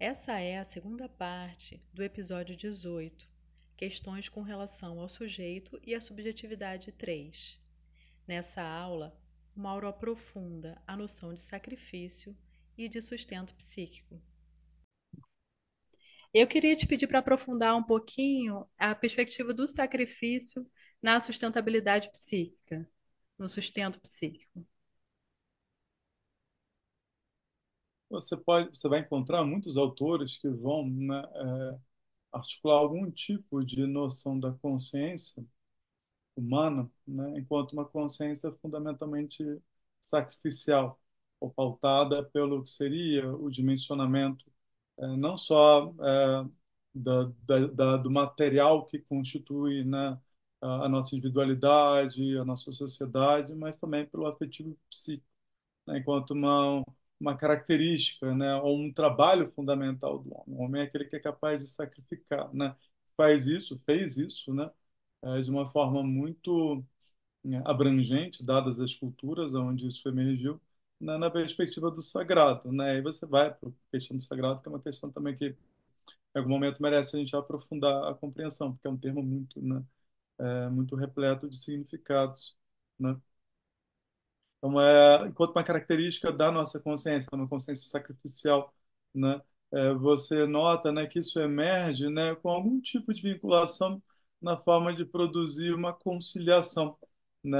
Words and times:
Essa 0.00 0.38
é 0.38 0.58
a 0.58 0.64
segunda 0.64 1.08
parte 1.08 1.82
do 1.92 2.04
episódio 2.04 2.54
18, 2.54 3.28
Questões 3.76 4.28
com 4.28 4.42
relação 4.42 5.00
ao 5.00 5.08
sujeito 5.08 5.80
e 5.84 5.92
à 5.92 6.00
subjetividade 6.00 6.92
3. 6.92 7.60
Nessa 8.24 8.62
aula, 8.62 9.20
Mauro 9.56 9.88
aprofunda 9.88 10.80
a 10.86 10.96
noção 10.96 11.34
de 11.34 11.40
sacrifício 11.40 12.36
e 12.76 12.88
de 12.88 13.02
sustento 13.02 13.52
psíquico. 13.56 14.22
Eu 16.32 16.46
queria 16.46 16.76
te 16.76 16.86
pedir 16.86 17.08
para 17.08 17.18
aprofundar 17.18 17.74
um 17.74 17.82
pouquinho 17.82 18.68
a 18.78 18.94
perspectiva 18.94 19.52
do 19.52 19.66
sacrifício 19.66 20.64
na 21.02 21.18
sustentabilidade 21.18 22.08
psíquica, 22.12 22.88
no 23.36 23.48
sustento 23.48 23.98
psíquico. 24.00 24.64
Você 28.10 28.36
pode, 28.36 28.68
você 28.76 28.88
vai 28.88 29.00
encontrar 29.00 29.44
muitos 29.44 29.76
autores 29.76 30.38
que 30.38 30.48
vão, 30.48 30.88
né, 30.88 31.22
é, 31.34 31.78
articular 32.32 32.76
algum 32.78 33.10
tipo 33.10 33.64
de 33.64 33.86
noção 33.86 34.38
da 34.40 34.52
consciência 34.52 35.44
humana, 36.36 36.90
né, 37.06 37.38
enquanto 37.38 37.72
uma 37.72 37.84
consciência 37.84 38.52
fundamentalmente 38.62 39.44
sacrificial, 40.00 41.00
ou 41.40 41.50
pautada 41.50 42.24
pelo 42.24 42.62
que 42.62 42.70
seria 42.70 43.30
o 43.32 43.50
dimensionamento 43.50 44.44
é, 44.98 45.06
não 45.16 45.36
só 45.36 45.94
é, 46.02 46.48
da, 46.94 47.24
da, 47.46 47.66
da, 47.68 47.96
do 47.98 48.10
material 48.10 48.84
que 48.86 48.98
constitui 49.00 49.84
né, 49.84 50.20
a, 50.60 50.86
a, 50.86 50.88
nossa 50.88 51.14
individualidade, 51.16 52.38
a 52.38 52.44
nossa 52.44 52.72
sociedade, 52.72 53.54
mas 53.54 53.76
também 53.76 54.06
pelo 54.06 54.26
afetivo 54.26 54.76
psíquico, 54.90 55.26
né, 55.86 55.98
enquanto 55.98 56.32
uma 56.32 56.84
uma 57.20 57.36
característica, 57.36 58.34
né, 58.34 58.56
ou 58.56 58.78
um 58.78 58.92
trabalho 58.92 59.48
fundamental 59.50 60.18
do 60.20 60.30
homem. 60.34 60.44
O 60.58 60.62
homem 60.62 60.82
é 60.82 60.84
aquele 60.84 61.04
que 61.06 61.16
é 61.16 61.20
capaz 61.20 61.60
de 61.62 61.68
sacrificar, 61.68 62.52
né? 62.54 62.76
Faz 63.16 63.46
isso, 63.48 63.78
fez 63.80 64.16
isso, 64.18 64.54
né, 64.54 64.70
é, 65.22 65.40
de 65.42 65.50
uma 65.50 65.68
forma 65.70 66.02
muito 66.02 66.84
né, 67.44 67.62
abrangente, 67.66 68.44
dadas 68.44 68.80
as 68.80 68.94
culturas 68.94 69.54
onde 69.54 69.86
isso 69.86 70.08
emergiu, 70.08 70.60
na, 71.00 71.18
na 71.18 71.30
perspectiva 71.30 71.90
do 71.90 72.02
sagrado, 72.02 72.72
né? 72.72 72.92
Aí 72.92 73.02
você 73.02 73.26
vai 73.26 73.52
para 73.54 73.68
a 73.70 73.72
questão 73.92 74.16
do 74.16 74.22
sagrado, 74.22 74.60
que 74.62 74.68
é 74.68 74.70
uma 74.72 74.80
questão 74.82 75.10
também 75.12 75.36
que 75.36 75.46
em 75.50 76.38
algum 76.38 76.50
momento 76.50 76.82
merece 76.82 77.16
a 77.16 77.18
gente 77.20 77.34
aprofundar 77.36 78.10
a 78.10 78.14
compreensão, 78.14 78.72
porque 78.72 78.86
é 78.86 78.90
um 78.90 78.96
termo 78.98 79.22
muito, 79.22 79.60
né, 79.62 79.82
é, 80.38 80.68
muito 80.70 80.96
repleto 80.96 81.48
de 81.48 81.58
significados, 81.58 82.56
né? 82.98 83.16
Então, 84.58 84.80
é, 84.80 85.26
enquanto 85.28 85.52
uma 85.54 85.64
característica 85.64 86.32
da 86.32 86.50
nossa 86.50 86.80
consciência, 86.80 87.28
uma 87.32 87.48
consciência 87.48 87.88
sacrificial, 87.90 88.74
né? 89.14 89.40
É, 89.72 89.92
você 89.94 90.46
nota, 90.46 90.90
né, 90.90 91.06
que 91.06 91.18
isso 91.18 91.38
emerge, 91.40 92.08
né, 92.08 92.34
com 92.36 92.48
algum 92.48 92.80
tipo 92.80 93.12
de 93.12 93.20
vinculação 93.22 94.02
na 94.40 94.56
forma 94.56 94.94
de 94.94 95.04
produzir 95.04 95.74
uma 95.74 95.92
conciliação, 95.92 96.96
né, 97.44 97.58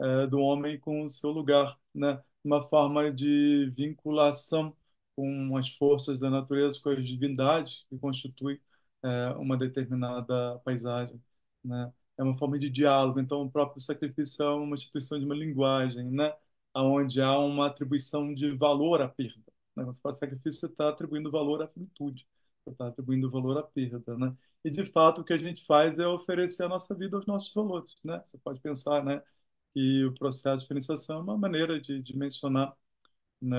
é, 0.00 0.26
do 0.26 0.40
homem 0.40 0.78
com 0.80 1.04
o 1.04 1.08
seu 1.08 1.30
lugar, 1.30 1.78
né, 1.94 2.20
uma 2.44 2.62
forma 2.68 3.12
de 3.12 3.70
vinculação 3.76 4.76
com 5.14 5.56
as 5.56 5.70
forças 5.70 6.20
da 6.20 6.28
natureza, 6.30 6.80
com 6.82 6.90
as 6.90 7.06
divindades 7.06 7.84
que 7.88 7.96
constituem 7.98 8.60
é, 9.02 9.30
uma 9.38 9.56
determinada 9.56 10.58
paisagem, 10.64 11.22
né? 11.64 11.92
É 12.18 12.22
uma 12.22 12.36
forma 12.36 12.58
de 12.58 12.70
diálogo. 12.70 13.20
Então, 13.20 13.42
o 13.42 13.50
próprio 13.50 13.80
sacrifício 13.80 14.42
é 14.44 14.54
uma 14.54 14.74
instituição 14.76 15.18
de 15.18 15.24
uma 15.24 15.34
linguagem, 15.34 16.10
né? 16.10 16.34
Onde 16.74 17.20
há 17.20 17.38
uma 17.38 17.66
atribuição 17.66 18.34
de 18.34 18.50
valor 18.56 19.00
à 19.02 19.08
perda. 19.08 19.42
Né? 19.76 19.84
Quando 19.84 19.96
você 19.96 20.02
fala 20.02 20.14
sacrifício, 20.16 20.60
você 20.60 20.66
está 20.66 20.88
atribuindo 20.90 21.30
valor 21.30 21.62
à 21.62 21.68
finitude, 21.68 22.26
você 22.64 22.70
está 22.70 22.88
atribuindo 22.88 23.30
valor 23.30 23.58
à 23.58 23.62
perda, 23.62 24.16
né? 24.16 24.36
E 24.64 24.70
de 24.70 24.84
fato, 24.86 25.20
o 25.20 25.24
que 25.24 25.32
a 25.32 25.36
gente 25.36 25.64
faz 25.64 25.98
é 25.98 26.06
oferecer 26.06 26.64
a 26.64 26.68
nossa 26.68 26.94
vida 26.94 27.16
aos 27.16 27.26
nossos 27.26 27.52
valores, 27.54 27.96
né? 28.04 28.20
Você 28.24 28.38
pode 28.38 28.60
pensar, 28.60 29.04
né? 29.04 29.22
que 29.74 30.04
o 30.06 30.14
processo 30.14 30.56
de 30.58 30.62
diferenciação 30.62 31.18
é 31.18 31.22
uma 31.22 31.38
maneira 31.38 31.80
de 31.80 32.00
dimensionar 32.02 32.74
né, 33.40 33.58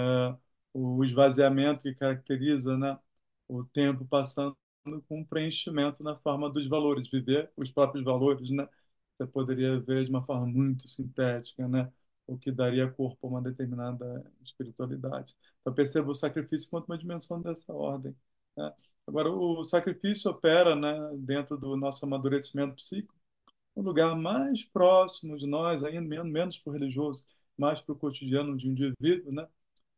o 0.74 1.04
esvaziamento 1.06 1.84
que 1.84 1.96
caracteriza 1.96 2.78
né, 2.78 3.00
o 3.48 3.64
tempo 3.66 4.06
passando 4.06 4.58
com 5.08 5.20
um 5.20 5.26
preenchimento 5.26 6.04
na 6.04 6.16
forma 6.18 6.50
dos 6.50 6.68
valores, 6.68 7.10
viver 7.10 7.52
os 7.58 7.72
próprios 7.72 8.04
valores, 8.04 8.50
né? 8.52 8.68
Você 9.18 9.28
poderia 9.28 9.80
ver 9.80 10.06
de 10.06 10.10
uma 10.10 10.24
forma 10.24 10.46
muito 10.46 10.88
sintética, 10.88 11.68
né? 11.68 11.92
O 12.26 12.38
que 12.38 12.52
daria 12.52 12.90
corpo 12.92 13.28
a 13.28 13.30
uma 13.30 13.42
determinada 13.42 14.32
espiritualidade. 14.44 15.36
Então, 15.62 15.74
perceba 15.74 16.12
o 16.12 16.16
sacrifício 16.16 16.70
quanto 16.70 16.88
uma 16.88 16.98
dimensão 16.98 17.42
dessa 17.42 17.74
ordem. 17.74 18.16
Né? 18.56 18.74
Agora, 19.08 19.32
o 19.32 19.64
sacrifício 19.64 20.30
opera, 20.32 20.76
né, 20.76 20.94
dentro 21.20 21.58
do 21.58 21.76
nosso 21.78 22.06
amadurecimento 22.06 22.76
psíquico, 22.76 23.16
um 23.76 23.82
lugar 23.82 24.16
mais 24.16 24.66
próximo 24.66 25.38
de 25.38 25.48
nós, 25.48 25.84
ainda 25.84 26.24
menos 26.24 26.58
para 26.58 26.72
o 26.72 26.74
religioso, 26.74 27.26
mais 27.58 27.82
para 27.82 27.94
o 27.94 27.98
cotidiano 27.98 28.58
de 28.58 28.68
um 28.68 28.72
indivíduo, 28.72 29.32
né? 29.32 29.48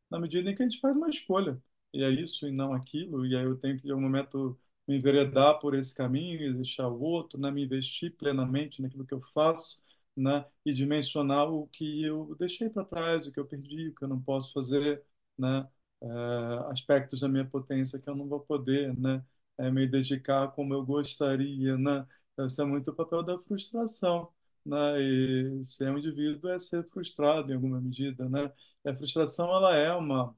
na 0.09 0.19
medida 0.19 0.49
em 0.49 0.55
que 0.55 0.63
a 0.63 0.65
gente 0.69 0.79
faz 0.79 0.95
uma 0.95 1.09
escolha. 1.09 1.61
E 1.93 2.03
é 2.03 2.09
isso 2.09 2.47
e 2.47 2.51
não 2.51 2.73
aquilo, 2.73 3.25
e 3.25 3.35
aí 3.35 3.43
eu 3.43 3.57
tenho 3.57 3.79
que, 3.79 3.87
em 3.87 3.91
algum 3.91 4.03
momento, 4.03 4.59
me 4.89 4.97
enveredar 4.97 5.59
por 5.59 5.75
esse 5.75 5.95
caminho 5.95 6.41
e 6.41 6.53
deixar 6.53 6.89
o 6.89 6.99
outro, 7.01 7.39
né? 7.39 7.51
me 7.51 7.63
investir 7.65 8.15
plenamente 8.17 8.81
naquilo 8.81 9.05
que 9.05 9.13
eu 9.13 9.21
faço, 9.33 9.81
né? 10.17 10.45
e 10.65 10.73
dimensionar 10.73 11.49
o 11.51 11.67
que 11.67 12.03
eu 12.03 12.35
deixei 12.39 12.69
para 12.69 12.85
trás, 12.85 13.27
o 13.27 13.31
que 13.33 13.39
eu 13.39 13.45
perdi, 13.47 13.89
o 13.89 13.95
que 13.95 14.03
eu 14.03 14.09
não 14.09 14.21
posso 14.21 14.51
fazer, 14.53 15.03
né? 15.37 15.67
É, 16.01 16.71
aspectos 16.71 17.19
da 17.21 17.27
minha 17.27 17.45
potência 17.45 17.99
que 18.01 18.09
eu 18.09 18.15
não 18.15 18.27
vou 18.27 18.39
poder 18.39 18.97
né? 18.97 19.23
É, 19.57 19.69
me 19.71 19.85
dedicar 19.87 20.49
como 20.53 20.73
eu 20.73 20.85
gostaria, 20.85 21.77
né? 21.77 22.07
Esse 22.39 22.61
é 22.61 22.65
muito 22.65 22.91
o 22.91 22.95
papel 22.95 23.21
da 23.23 23.37
frustração, 23.39 24.31
né? 24.65 25.01
E 25.01 25.65
ser 25.65 25.91
um 25.91 25.97
indivíduo 25.97 26.49
é 26.51 26.57
ser 26.59 26.83
frustrado 26.89 27.51
em 27.51 27.55
alguma 27.55 27.81
medida, 27.81 28.27
né? 28.29 28.51
E 28.85 28.89
a 28.89 28.95
frustração 28.95 29.47
ela 29.53 29.75
é 29.75 29.93
uma 29.93 30.35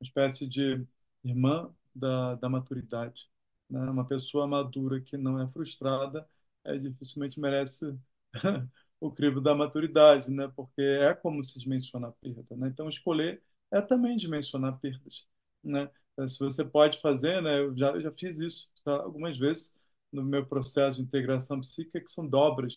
espécie 0.00 0.46
de 0.48 0.84
irmã 1.24 1.72
da, 1.94 2.34
da 2.36 2.48
maturidade, 2.48 3.28
né? 3.68 3.80
Uma 3.90 4.06
pessoa 4.06 4.46
madura 4.46 5.00
que 5.00 5.16
não 5.16 5.40
é 5.40 5.48
frustrada 5.48 6.28
é, 6.64 6.78
dificilmente 6.78 7.38
merece 7.40 7.98
o 9.00 9.10
crivo 9.10 9.40
da 9.40 9.54
maturidade, 9.54 10.30
né? 10.30 10.50
Porque 10.56 10.82
é 10.82 11.14
como 11.14 11.42
se 11.44 11.58
dimensionar 11.58 12.10
a 12.10 12.12
perda, 12.14 12.56
né? 12.56 12.68
Então 12.68 12.88
escolher 12.88 13.42
é 13.70 13.80
também 13.80 14.16
dimensionar 14.16 14.78
perdas, 14.78 15.26
né? 15.62 15.90
Se 16.28 16.38
você 16.38 16.64
pode 16.64 17.00
fazer, 17.00 17.42
né? 17.42 17.60
Eu 17.60 17.76
já, 17.76 17.90
eu 17.90 18.00
já 18.00 18.12
fiz 18.12 18.40
isso 18.40 18.70
tá? 18.84 19.02
algumas 19.02 19.36
vezes 19.38 19.74
no 20.12 20.22
meu 20.22 20.46
processo 20.46 20.98
de 20.98 21.04
integração 21.08 21.60
psíquica, 21.60 22.00
que 22.00 22.10
são 22.10 22.26
dobras 22.26 22.74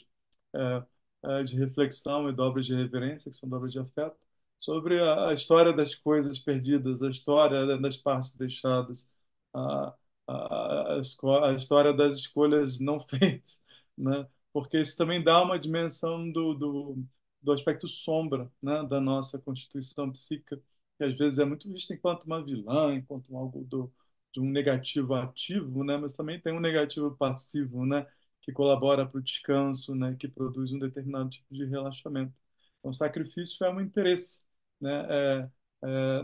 é, 0.55 0.83
é, 1.25 1.43
de 1.43 1.55
reflexão 1.57 2.29
e 2.29 2.33
dobras 2.33 2.65
de 2.65 2.75
reverência, 2.75 3.31
que 3.31 3.37
são 3.37 3.49
dobras 3.49 3.71
de 3.71 3.79
afeto, 3.79 4.17
sobre 4.57 4.99
a, 5.01 5.29
a 5.29 5.33
história 5.33 5.71
das 5.73 5.95
coisas 5.95 6.39
perdidas, 6.39 7.01
a 7.03 7.09
história 7.09 7.77
das 7.77 7.97
partes 7.97 8.33
deixadas, 8.33 9.11
a, 9.53 9.93
a, 10.27 10.95
a, 10.95 11.53
história 11.53 11.93
das 11.93 12.15
escolhas 12.15 12.79
não 12.79 12.99
feitas, 13.07 13.61
né? 13.97 14.27
porque 14.53 14.77
isso 14.79 14.97
também 14.97 15.23
dá 15.23 15.41
uma 15.41 15.59
dimensão 15.59 16.31
do, 16.31 16.53
do, 16.53 17.05
do 17.41 17.51
aspecto 17.51 17.87
sombra 17.87 18.51
né? 18.61 18.83
da 18.85 18.99
nossa 18.99 19.39
constituição 19.39 20.11
psíquica, 20.11 20.61
que 20.97 21.03
às 21.03 21.17
vezes 21.17 21.39
é 21.39 21.45
muito 21.45 21.71
vista 21.71 21.93
enquanto 21.93 22.23
uma 22.25 22.43
vilã, 22.43 22.93
enquanto 22.95 23.35
algo 23.35 23.63
do, 23.65 23.91
de 24.33 24.39
um 24.41 24.49
negativo 24.49 25.13
ativo, 25.15 25.83
né? 25.83 25.97
Mas 25.97 26.15
também 26.15 26.39
tem 26.39 26.53
um 26.53 26.59
negativo 26.59 27.15
passivo, 27.15 27.85
né? 27.85 28.07
Que 28.41 28.51
colabora 28.51 29.05
para 29.05 29.19
o 29.19 29.21
descanso, 29.21 29.95
né? 29.95 30.15
Que 30.19 30.27
produz 30.27 30.71
um 30.71 30.79
determinado 30.79 31.29
tipo 31.29 31.53
de 31.53 31.65
relaxamento. 31.65 32.33
Então, 32.79 32.93
sacrifício 32.93 33.65
é 33.65 33.69
um 33.71 33.81
interesse, 33.81 34.43
né? 34.79 35.05
É, 35.09 35.49
é, 35.83 36.23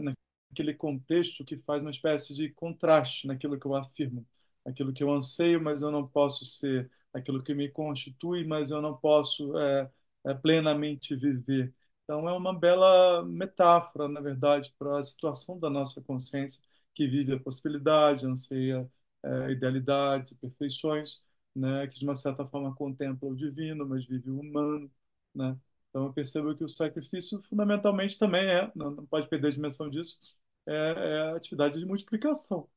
naquele 0.53 0.73
contexto 0.73 1.43
que 1.43 1.57
faz 1.57 1.81
uma 1.83 1.91
espécie 1.91 2.33
de 2.35 2.49
contraste 2.49 3.27
naquilo 3.27 3.59
que 3.59 3.65
eu 3.65 3.75
afirmo, 3.75 4.25
aquilo 4.65 4.93
que 4.93 5.03
eu 5.03 5.11
anseio, 5.11 5.61
mas 5.61 5.81
eu 5.81 5.91
não 5.91 6.07
posso 6.07 6.45
ser, 6.45 6.89
aquilo 7.13 7.41
que 7.43 7.53
me 7.53 7.69
constitui, 7.69 8.45
mas 8.45 8.71
eu 8.71 8.81
não 8.81 8.95
posso 8.95 9.57
é, 9.57 9.91
é 10.25 10.33
plenamente 10.33 11.15
viver. 11.15 11.73
Então, 12.03 12.27
é 12.29 12.33
uma 12.33 12.53
bela 12.57 13.23
metáfora, 13.25 14.07
na 14.07 14.19
verdade, 14.21 14.73
para 14.77 14.99
a 14.99 15.03
situação 15.03 15.59
da 15.59 15.69
nossa 15.69 16.01
consciência 16.01 16.61
que 16.93 17.07
vive 17.07 17.33
a 17.33 17.39
possibilidade, 17.39 18.25
anseia 18.25 18.89
é, 19.23 19.51
idealidades 19.51 20.33
perfeições, 20.33 21.21
né, 21.55 21.87
que 21.87 21.99
de 21.99 22.05
uma 22.05 22.15
certa 22.15 22.45
forma 22.47 22.73
contempla 22.75 23.29
o 23.29 23.35
divino, 23.35 23.85
mas 23.87 24.05
vive 24.05 24.29
o 24.29 24.39
humano, 24.39 24.91
né? 25.33 25.57
Então 25.89 26.05
eu 26.05 26.13
percebo 26.13 26.55
que 26.55 26.63
o 26.63 26.67
sacrifício 26.67 27.41
fundamentalmente 27.43 28.17
também 28.17 28.43
é, 28.47 28.71
não, 28.75 28.91
não 28.91 29.05
pode 29.05 29.27
perder 29.29 29.47
a 29.49 29.51
dimensão 29.51 29.89
disso, 29.89 30.17
é, 30.67 30.73
é, 30.73 31.19
a 31.33 31.35
atividade 31.35 31.79
de 31.79 31.85
multiplicação. 31.85 32.69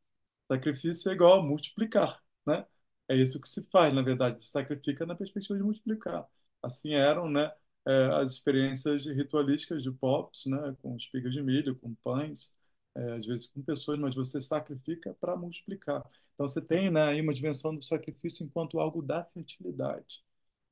Sacrifício 0.48 1.10
é 1.10 1.14
igual 1.14 1.40
a 1.40 1.42
multiplicar, 1.42 2.22
né? 2.46 2.66
É 3.08 3.16
isso 3.16 3.40
que 3.40 3.48
se 3.48 3.64
faz, 3.70 3.94
na 3.94 4.02
verdade, 4.02 4.44
se 4.44 4.50
sacrifica 4.50 5.06
na 5.06 5.14
perspectiva 5.14 5.56
de 5.58 5.64
multiplicar. 5.64 6.26
Assim 6.62 6.94
eram, 6.94 7.30
né, 7.30 7.52
é, 7.86 8.06
as 8.20 8.32
experiências 8.32 9.06
ritualísticas 9.06 9.82
de 9.82 9.90
povos, 9.92 10.44
né, 10.46 10.76
com 10.82 10.96
espigas 10.96 11.32
de 11.32 11.42
milho, 11.42 11.76
com 11.76 11.94
pães, 11.96 12.54
é, 12.94 13.12
às 13.12 13.26
vezes 13.26 13.46
com 13.48 13.62
pessoas, 13.62 13.98
mas 13.98 14.14
você 14.14 14.40
sacrifica 14.40 15.14
para 15.20 15.36
multiplicar. 15.36 16.02
Então 16.34 16.46
você 16.48 16.60
tem 16.60 16.90
né, 16.90 17.02
aí 17.04 17.20
uma 17.20 17.34
dimensão 17.34 17.74
do 17.74 17.82
sacrifício 17.82 18.44
enquanto 18.44 18.80
algo 18.80 19.02
da 19.02 19.24
fertilidade. 19.24 20.22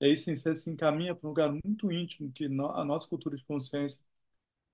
E 0.00 0.06
aí 0.06 0.17
sim, 0.17 0.34
você 0.34 0.55
se 0.56 0.70
encaminha 0.70 1.14
para 1.14 1.26
um 1.26 1.31
lugar 1.31 1.52
muito 1.64 1.90
íntimo 1.93 2.32
que 2.32 2.46
a 2.46 2.84
nossa 2.84 3.08
cultura 3.08 3.37
de 3.37 3.44
consciência, 3.44 4.05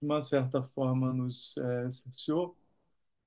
de 0.00 0.06
uma 0.06 0.23
certa 0.23 0.62
forma, 0.62 1.12
nos 1.12 1.56
é, 1.58 1.91
cerceou, 1.91 2.56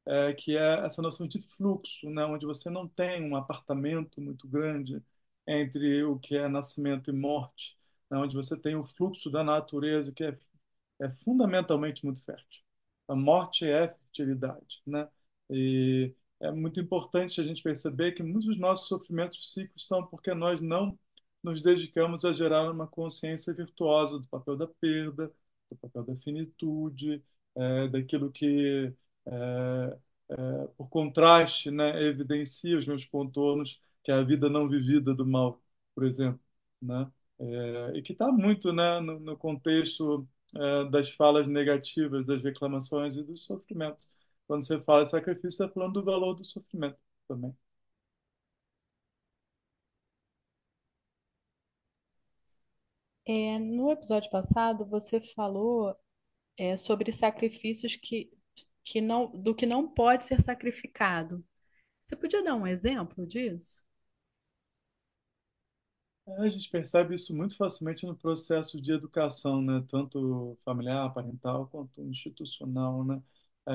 é, 0.08 0.34
que 0.34 0.58
é 0.58 0.86
essa 0.86 1.02
noção 1.02 1.28
de 1.28 1.42
fluxo, 1.42 2.10
né, 2.10 2.26
onde 2.26 2.46
você 2.46 2.70
não 2.70 2.88
tem 2.88 3.24
um 3.24 3.36
apartamento 3.36 4.22
muito 4.22 4.48
grande 4.48 5.02
entre 5.48 6.04
o 6.04 6.20
que 6.20 6.36
é 6.38 6.48
nascimento 6.48 7.10
e 7.10 7.14
morte, 7.14 7.78
né, 8.10 8.18
onde 8.18 8.36
você 8.36 8.58
tem 8.60 8.76
o 8.76 8.86
fluxo 8.86 9.30
da 9.32 9.44
natureza 9.44 10.12
que 10.12 10.24
é, 10.24 10.38
é 11.02 11.10
fundamentalmente 11.24 12.06
muito 12.06 12.24
fértil. 12.24 12.62
A 13.08 13.16
morte 13.16 13.68
é 13.70 13.90
fertilidade, 13.90 14.82
né? 14.86 15.08
E 15.50 16.14
é 16.40 16.52
muito 16.52 16.80
importante 16.80 17.40
a 17.42 17.44
gente 17.44 17.62
perceber 17.62 18.14
que 18.14 18.24
muitos 18.24 18.46
dos 18.48 18.60
nossos 18.60 18.88
sofrimentos 18.88 19.38
psíquicos 19.38 19.86
são 19.86 20.06
porque 20.06 20.34
nós 20.34 20.62
não 20.62 20.98
nos 21.44 21.62
dedicamos 21.62 22.24
a 22.26 22.32
gerar 22.34 22.72
uma 22.72 22.88
consciência 22.88 23.54
virtuosa 23.54 24.20
do 24.20 24.28
papel 24.30 24.56
da 24.58 24.68
perda, 24.68 25.32
do 25.74 25.80
papel 25.80 26.04
da 26.06 26.16
finitude, 26.18 27.24
é, 27.56 27.88
daquilo 27.88 28.32
que 28.32 28.94
é, 29.26 29.98
é, 30.30 30.68
por 30.78 30.90
contraste, 30.90 31.72
né, 31.72 32.02
evidencia 32.04 32.78
os 32.78 32.86
meus 32.86 33.06
contornos, 33.06 33.80
que 34.04 34.12
é 34.12 34.16
a 34.16 34.24
vida 34.24 34.50
não 34.50 34.68
vivida 34.70 35.14
do 35.14 35.26
mal, 35.26 35.62
por 35.96 36.04
exemplo, 36.06 36.40
né? 36.82 37.12
É, 37.40 37.98
e 37.98 38.02
que 38.02 38.14
está 38.14 38.32
muito, 38.32 38.72
né, 38.72 39.00
no, 39.00 39.20
no 39.20 39.38
contexto 39.38 40.28
é, 40.56 40.86
das 40.90 41.10
falas 41.12 41.48
negativas, 41.48 42.26
das 42.26 42.44
reclamações 42.44 43.16
e 43.16 43.24
dos 43.24 43.44
sofrimentos. 43.44 44.14
Quando 44.48 44.64
você 44.66 44.80
fala 44.82 45.04
de 45.04 45.10
sacrifício, 45.10 45.48
está 45.50 45.70
falando 45.70 45.94
do 45.94 46.04
valor 46.04 46.34
do 46.36 46.44
sofrimento 46.46 46.98
também. 47.28 47.56
É, 53.26 53.58
no 53.60 53.92
episódio 53.92 54.30
passado, 54.30 54.86
você 54.86 55.20
falou 55.22 55.96
é, 56.58 56.78
sobre 56.78 57.12
sacrifícios 57.14 57.96
que, 57.98 58.32
que 58.86 59.02
não, 59.02 59.28
do 59.32 59.56
que 59.56 59.66
não 59.66 59.88
pode 59.90 60.26
ser 60.26 60.42
sacrificado. 60.42 61.44
Você 62.04 62.16
podia 62.18 62.44
dar 62.44 62.56
um 62.56 62.68
exemplo 62.68 63.28
disso? 63.28 63.84
É, 66.28 66.32
A 66.42 66.50
gente 66.50 66.70
percebe 66.70 67.16
isso 67.16 67.36
muito 67.36 67.56
facilmente 67.58 68.06
no 68.06 68.16
processo 68.16 68.82
de 68.82 68.92
educação, 68.94 69.62
né? 69.62 69.84
Tanto 69.90 70.58
familiar, 70.64 71.14
parental, 71.14 71.68
quanto 71.68 72.02
institucional, 72.04 73.04
né? 73.04 73.22
É, 73.68 73.72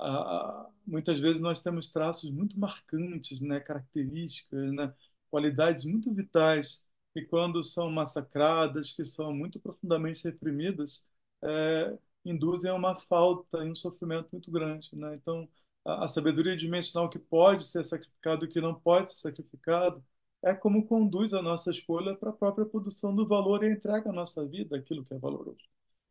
a- 0.00 0.68
muitas 0.86 1.18
vezes 1.20 1.40
nós 1.42 1.60
temos 1.62 1.88
traços 1.88 2.30
muito 2.30 2.58
marcantes, 2.58 3.40
né? 3.40 3.60
Características, 3.60 4.72
né? 4.72 4.94
Qualidades 5.30 5.84
muito 5.84 6.12
vitais 6.14 6.84
que 7.20 7.26
quando 7.26 7.62
são 7.64 7.90
massacradas, 7.90 8.92
que 8.92 9.04
são 9.04 9.32
muito 9.34 9.58
profundamente 9.60 10.24
reprimidas, 10.24 11.06
é, 11.42 11.98
induzem 12.24 12.70
a 12.70 12.74
uma 12.74 12.96
falta 12.96 13.64
e 13.64 13.70
um 13.70 13.74
sofrimento 13.74 14.28
muito 14.32 14.50
grande, 14.50 14.88
né? 14.94 15.14
Então, 15.16 15.48
a, 15.84 16.04
a 16.04 16.08
sabedoria 16.08 16.56
dimensional 16.56 17.08
que 17.10 17.18
pode 17.18 17.66
ser 17.66 17.84
sacrificado 17.84 18.44
e 18.44 18.48
que 18.48 18.60
não 18.60 18.74
pode 18.74 19.12
ser 19.12 19.18
sacrificado 19.18 20.04
é 20.42 20.54
como 20.54 20.86
conduz 20.86 21.34
a 21.34 21.42
nossa 21.42 21.70
escolha 21.70 22.14
para 22.16 22.30
a 22.30 22.32
própria 22.32 22.64
produção 22.66 23.14
do 23.14 23.26
valor 23.26 23.64
e 23.64 23.72
entrega 23.72 24.10
à 24.10 24.12
nossa 24.12 24.46
vida 24.46 24.76
aquilo 24.76 25.04
que 25.04 25.14
é 25.14 25.18
valoroso, 25.18 25.64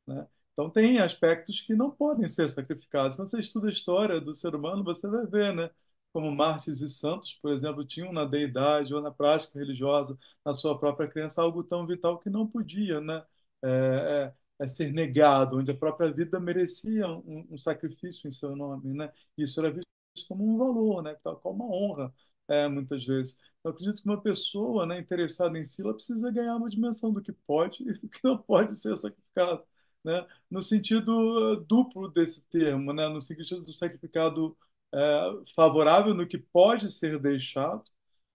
né? 0.08 0.28
Então 0.54 0.70
tem 0.72 1.00
aspectos 1.00 1.62
que 1.62 1.76
não 1.76 1.92
podem 1.92 2.28
ser 2.28 2.50
sacrificados. 2.50 3.16
Quando 3.16 3.30
você 3.30 3.40
estuda 3.40 3.68
a 3.68 3.72
história 3.72 4.20
do 4.20 4.34
ser 4.34 4.56
humano, 4.56 4.84
você 4.84 5.08
vai 5.08 5.26
ver, 5.28 5.54
né? 5.54 5.70
Como 6.14 6.32
mártires 6.36 6.82
e 6.82 6.90
santos, 6.90 7.34
por 7.42 7.52
exemplo, 7.54 7.86
tinham 7.86 8.12
na 8.12 8.26
deidade 8.26 8.94
ou 8.94 9.02
na 9.02 9.12
prática 9.12 9.60
religiosa, 9.60 10.18
na 10.44 10.54
sua 10.54 10.78
própria 10.80 11.08
crença, 11.08 11.42
algo 11.42 11.64
tão 11.64 11.86
vital 11.86 12.18
que 12.20 12.30
não 12.30 12.48
podia, 12.48 13.00
né? 13.02 13.24
É, 13.64 14.34
é, 14.60 14.66
é 14.66 14.68
ser 14.68 14.92
negado, 14.94 15.58
onde 15.58 15.72
a 15.72 15.76
própria 15.78 16.12
vida 16.12 16.40
merecia 16.40 17.08
um, 17.08 17.48
um 17.52 17.58
sacrifício 17.58 18.28
em 18.28 18.32
seu 18.32 18.56
nome, 18.56 18.94
né? 18.94 19.12
Isso 19.38 19.60
era 19.60 19.72
visto 19.72 19.88
como 20.28 20.44
um 20.48 20.58
valor, 20.58 21.04
né? 21.04 21.16
Como 21.24 21.66
uma 21.66 21.76
honra, 21.76 22.14
é, 22.48 22.68
muitas 22.68 23.06
vezes. 23.06 23.40
Eu 23.64 23.72
acredito 23.72 24.02
que 24.02 24.08
uma 24.10 24.22
pessoa, 24.22 24.86
né, 24.86 25.00
interessada 25.00 25.58
em 25.60 25.64
si, 25.66 25.82
ela 25.82 25.94
precisa 25.94 26.32
ganhar 26.32 26.56
uma 26.56 26.70
dimensão 26.70 27.12
do 27.12 27.22
que 27.22 27.32
pode 27.34 27.84
e 27.90 27.94
do 27.94 28.10
que 28.10 28.20
não 28.24 28.38
pode 28.38 28.76
ser 28.80 28.96
sacrificado, 28.98 29.64
né? 30.04 30.26
No 30.50 30.62
sentido 30.62 31.54
eh, 31.62 31.66
duplo 31.68 32.08
desse 32.10 32.44
termo, 32.46 32.94
né? 32.94 33.08
No 33.10 33.20
sentido 33.22 33.62
do 33.64 33.74
sacrificado 33.74 34.58
favorável 35.56 36.14
no 36.14 36.28
que 36.28 36.38
pode 36.38 36.92
ser 36.92 37.20
deixado, 37.20 37.84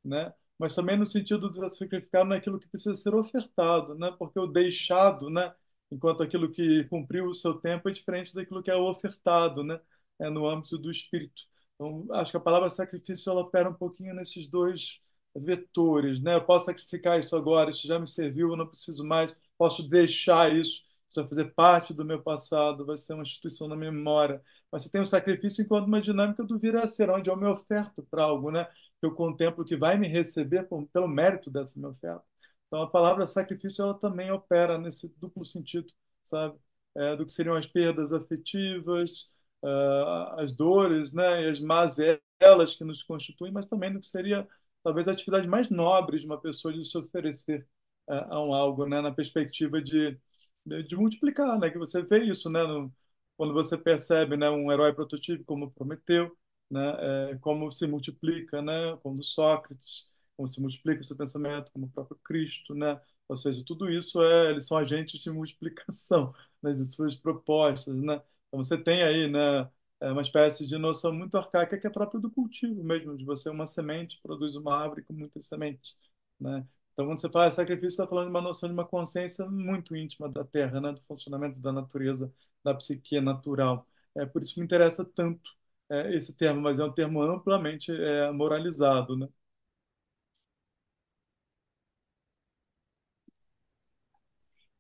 né? 0.04 0.32
Mas 0.58 0.74
também 0.74 0.96
no 0.98 1.06
sentido 1.06 1.48
do 1.50 1.68
sacrificado 1.70 2.28
naquilo 2.28 2.58
que 2.60 2.68
precisa 2.68 2.94
ser 2.94 3.14
ofertado, 3.14 3.94
né? 3.96 4.14
Porque 4.18 4.38
o 4.38 4.46
deixado, 4.46 5.28
né? 5.30 5.54
Enquanto 5.90 6.22
aquilo 6.22 6.50
que 6.50 6.84
cumpriu 6.84 7.26
o 7.26 7.34
seu 7.34 7.54
tempo 7.54 7.88
é 7.88 7.92
diferente 7.92 8.34
daquilo 8.34 8.62
que 8.62 8.70
é 8.70 8.76
ofertado, 8.76 9.64
né? 9.64 9.80
É 10.20 10.30
no 10.30 10.48
âmbito 10.48 10.78
do 10.78 10.90
espírito. 10.90 11.42
Então, 11.74 12.06
acho 12.12 12.30
que 12.30 12.36
a 12.36 12.40
palavra 12.40 12.70
sacrifício 12.70 13.30
ela 13.30 13.40
opera 13.42 13.68
um 13.68 13.74
pouquinho 13.74 14.14
nesses 14.14 14.46
dois 14.46 15.00
vetores, 15.34 16.20
né? 16.22 16.34
Eu 16.36 16.44
posso 16.44 16.66
sacrificar 16.66 17.18
isso 17.18 17.34
agora, 17.36 17.70
isso 17.70 17.86
já 17.86 17.98
me 17.98 18.06
serviu, 18.06 18.50
eu 18.50 18.56
não 18.56 18.66
preciso 18.66 19.04
mais, 19.04 19.36
posso 19.58 19.88
deixar 19.88 20.54
isso, 20.54 20.82
isso 21.12 21.20
vai 21.20 21.28
fazer 21.28 21.54
parte 21.54 21.92
do 21.94 22.04
meu 22.04 22.22
passado, 22.22 22.86
vai 22.86 22.96
ser 22.96 23.12
uma 23.14 23.22
instituição 23.22 23.68
da 23.68 23.76
memória. 23.76 24.42
Mas 24.70 24.82
você 24.82 24.90
tem 24.90 25.00
o 25.00 25.06
sacrifício 25.06 25.62
enquanto 25.62 25.86
uma 25.86 26.00
dinâmica 26.00 26.42
do 26.42 26.58
vir 26.58 26.76
a 26.76 26.86
ser, 26.86 27.10
onde 27.10 27.30
eu 27.30 27.36
me 27.36 27.46
oferto 27.46 28.02
para 28.10 28.24
algo, 28.24 28.50
né? 28.50 28.66
Eu 29.00 29.14
contemplo 29.14 29.64
que 29.64 29.76
vai 29.76 29.98
me 29.98 30.08
receber 30.08 30.64
por, 30.64 30.86
pelo 30.88 31.08
mérito 31.08 31.50
dessa 31.50 31.74
minha 31.78 31.90
oferta. 31.90 32.22
Então 32.66 32.82
a 32.82 32.90
palavra 32.90 33.26
sacrifício 33.26 33.82
ela 33.82 33.94
também 33.94 34.30
opera 34.30 34.78
nesse 34.78 35.08
duplo 35.18 35.44
sentido, 35.44 35.92
sabe? 36.22 36.58
É, 36.96 37.16
do 37.16 37.24
que 37.26 37.32
seriam 37.32 37.54
as 37.56 37.66
perdas 37.66 38.12
afetivas, 38.12 39.34
ah, 39.64 40.36
as 40.38 40.54
dores, 40.54 41.12
né? 41.12 41.44
E 41.44 41.50
as 41.50 41.60
mazelas 41.60 42.74
que 42.76 42.84
nos 42.84 43.02
constituem, 43.02 43.52
mas 43.52 43.66
também 43.66 43.92
do 43.92 44.00
que 44.00 44.06
seria 44.06 44.46
talvez 44.82 45.06
a 45.08 45.12
atividade 45.12 45.46
mais 45.48 45.70
nobre 45.70 46.18
de 46.18 46.26
uma 46.26 46.40
pessoa 46.40 46.72
de 46.74 46.84
se 46.84 46.96
oferecer 46.98 47.66
é, 48.08 48.14
a 48.30 48.40
um 48.40 48.52
algo, 48.54 48.86
né, 48.86 49.00
na 49.00 49.12
perspectiva 49.12 49.80
de, 49.80 50.18
de, 50.64 50.82
de 50.84 50.96
multiplicar, 50.96 51.58
né, 51.58 51.70
que 51.70 51.78
você 51.78 52.02
vê 52.02 52.24
isso, 52.24 52.48
né, 52.50 52.62
no, 52.64 52.92
quando 53.36 53.52
você 53.54 53.76
percebe, 53.78 54.36
né, 54.36 54.50
um 54.50 54.70
herói 54.72 54.92
prototípico 54.92 55.44
como 55.46 55.70
Prometeu, 55.70 56.36
né, 56.70 57.30
é, 57.32 57.38
como 57.38 57.70
se 57.70 57.86
multiplica, 57.86 58.62
né, 58.62 58.96
como 59.02 59.22
Sócrates, 59.22 60.10
como 60.36 60.48
se 60.48 60.60
multiplica 60.60 61.02
seu 61.02 61.16
pensamento, 61.16 61.70
como 61.72 61.86
o 61.86 61.90
próprio 61.90 62.18
Cristo, 62.24 62.74
né, 62.74 63.00
ou 63.28 63.36
seja, 63.36 63.62
tudo 63.66 63.90
isso 63.90 64.22
é, 64.22 64.50
eles 64.50 64.66
são 64.66 64.76
agentes 64.78 65.20
de 65.20 65.30
multiplicação, 65.30 66.34
né, 66.62 66.72
de 66.72 66.84
suas 66.92 67.14
propostas, 67.16 67.94
né, 67.96 68.14
então 68.48 68.62
você 68.62 68.76
tem 68.78 69.02
aí, 69.02 69.28
né, 69.30 69.68
é 70.00 70.10
uma 70.10 70.22
espécie 70.22 70.66
de 70.66 70.76
noção 70.78 71.12
muito 71.12 71.36
arcaica 71.36 71.78
que 71.78 71.86
é 71.86 71.90
própria 71.90 72.20
do 72.20 72.30
cultivo 72.30 72.82
mesmo, 72.82 73.16
de 73.16 73.24
você 73.24 73.48
uma 73.50 73.66
semente 73.66 74.20
produz 74.22 74.56
uma 74.56 74.74
árvore 74.76 75.02
com 75.04 75.12
muitas 75.12 75.46
sementes, 75.46 75.96
né? 76.40 76.66
Então, 76.92 77.06
quando 77.06 77.20
você 77.20 77.30
fala 77.30 77.48
de 77.48 77.54
sacrifício, 77.54 77.90
você 77.90 78.02
está 78.02 78.06
falando 78.08 78.26
de 78.26 78.30
uma 78.30 78.40
noção 78.40 78.68
de 78.68 78.74
uma 78.74 78.86
consciência 78.86 79.46
muito 79.48 79.96
íntima 79.96 80.28
da 80.28 80.44
terra, 80.44 80.80
né? 80.80 80.92
Do 80.92 81.02
funcionamento 81.02 81.58
da 81.60 81.72
natureza, 81.72 82.32
da 82.64 82.74
psique 82.74 83.20
natural. 83.20 83.86
É 84.14 84.26
por 84.26 84.42
isso 84.42 84.54
que 84.54 84.60
me 84.60 84.66
interessa 84.66 85.04
tanto 85.04 85.50
é, 85.90 86.14
esse 86.16 86.36
termo, 86.36 86.60
mas 86.60 86.78
é 86.78 86.84
um 86.84 86.92
termo 86.92 87.22
amplamente 87.22 87.90
é, 87.92 88.30
moralizado, 88.32 89.16
né? 89.16 89.28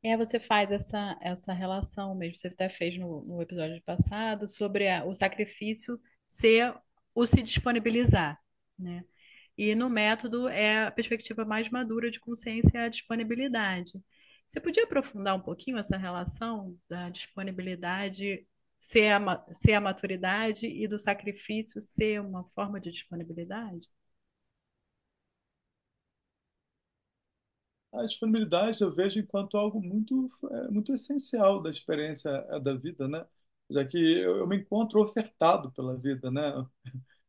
É, 0.02 0.16
você 0.16 0.40
faz 0.40 0.72
essa, 0.72 1.16
essa 1.20 1.52
relação 1.52 2.14
mesmo, 2.14 2.36
você 2.36 2.48
até 2.48 2.68
fez 2.68 2.98
no, 2.98 3.22
no 3.24 3.40
episódio 3.42 3.80
passado, 3.84 4.48
sobre 4.48 4.88
a- 4.88 5.04
o 5.04 5.14
sacrifício 5.14 6.00
ser 6.28 6.74
o 7.14 7.24
se 7.26 7.42
disponibilizar, 7.42 8.40
né? 8.78 9.04
E 9.62 9.74
no 9.76 9.88
método 9.88 10.48
é 10.48 10.86
a 10.86 10.90
perspectiva 10.90 11.44
mais 11.44 11.70
madura 11.70 12.10
de 12.10 12.18
consciência 12.20 12.78
é 12.78 12.84
a 12.84 12.88
disponibilidade. 12.88 13.92
Você 14.48 14.60
podia 14.60 14.82
aprofundar 14.84 15.36
um 15.36 15.40
pouquinho 15.40 15.78
essa 15.78 15.96
relação 15.96 16.76
da 16.88 17.08
disponibilidade 17.10 18.44
ser 18.76 19.10
a, 19.12 19.46
ser 19.52 19.74
a 19.74 19.80
maturidade 19.80 20.66
e 20.66 20.88
do 20.88 20.98
sacrifício 20.98 21.80
ser 21.80 22.20
uma 22.20 22.44
forma 22.46 22.80
de 22.80 22.90
disponibilidade? 22.90 23.88
A 27.92 28.04
disponibilidade 28.06 28.80
eu 28.82 28.94
vejo 28.94 29.18
enquanto 29.20 29.56
algo 29.56 29.80
muito, 29.80 30.30
é, 30.50 30.68
muito 30.70 30.92
essencial 30.94 31.62
da 31.62 31.70
experiência 31.70 32.30
é, 32.50 32.58
da 32.60 32.74
vida, 32.74 33.06
né? 33.08 33.24
Já 33.70 33.84
que 33.86 33.96
eu, 33.98 34.38
eu 34.38 34.46
me 34.46 34.56
encontro 34.58 35.00
ofertado 35.02 35.70
pela 35.72 35.96
vida, 36.00 36.30
né? 36.30 36.42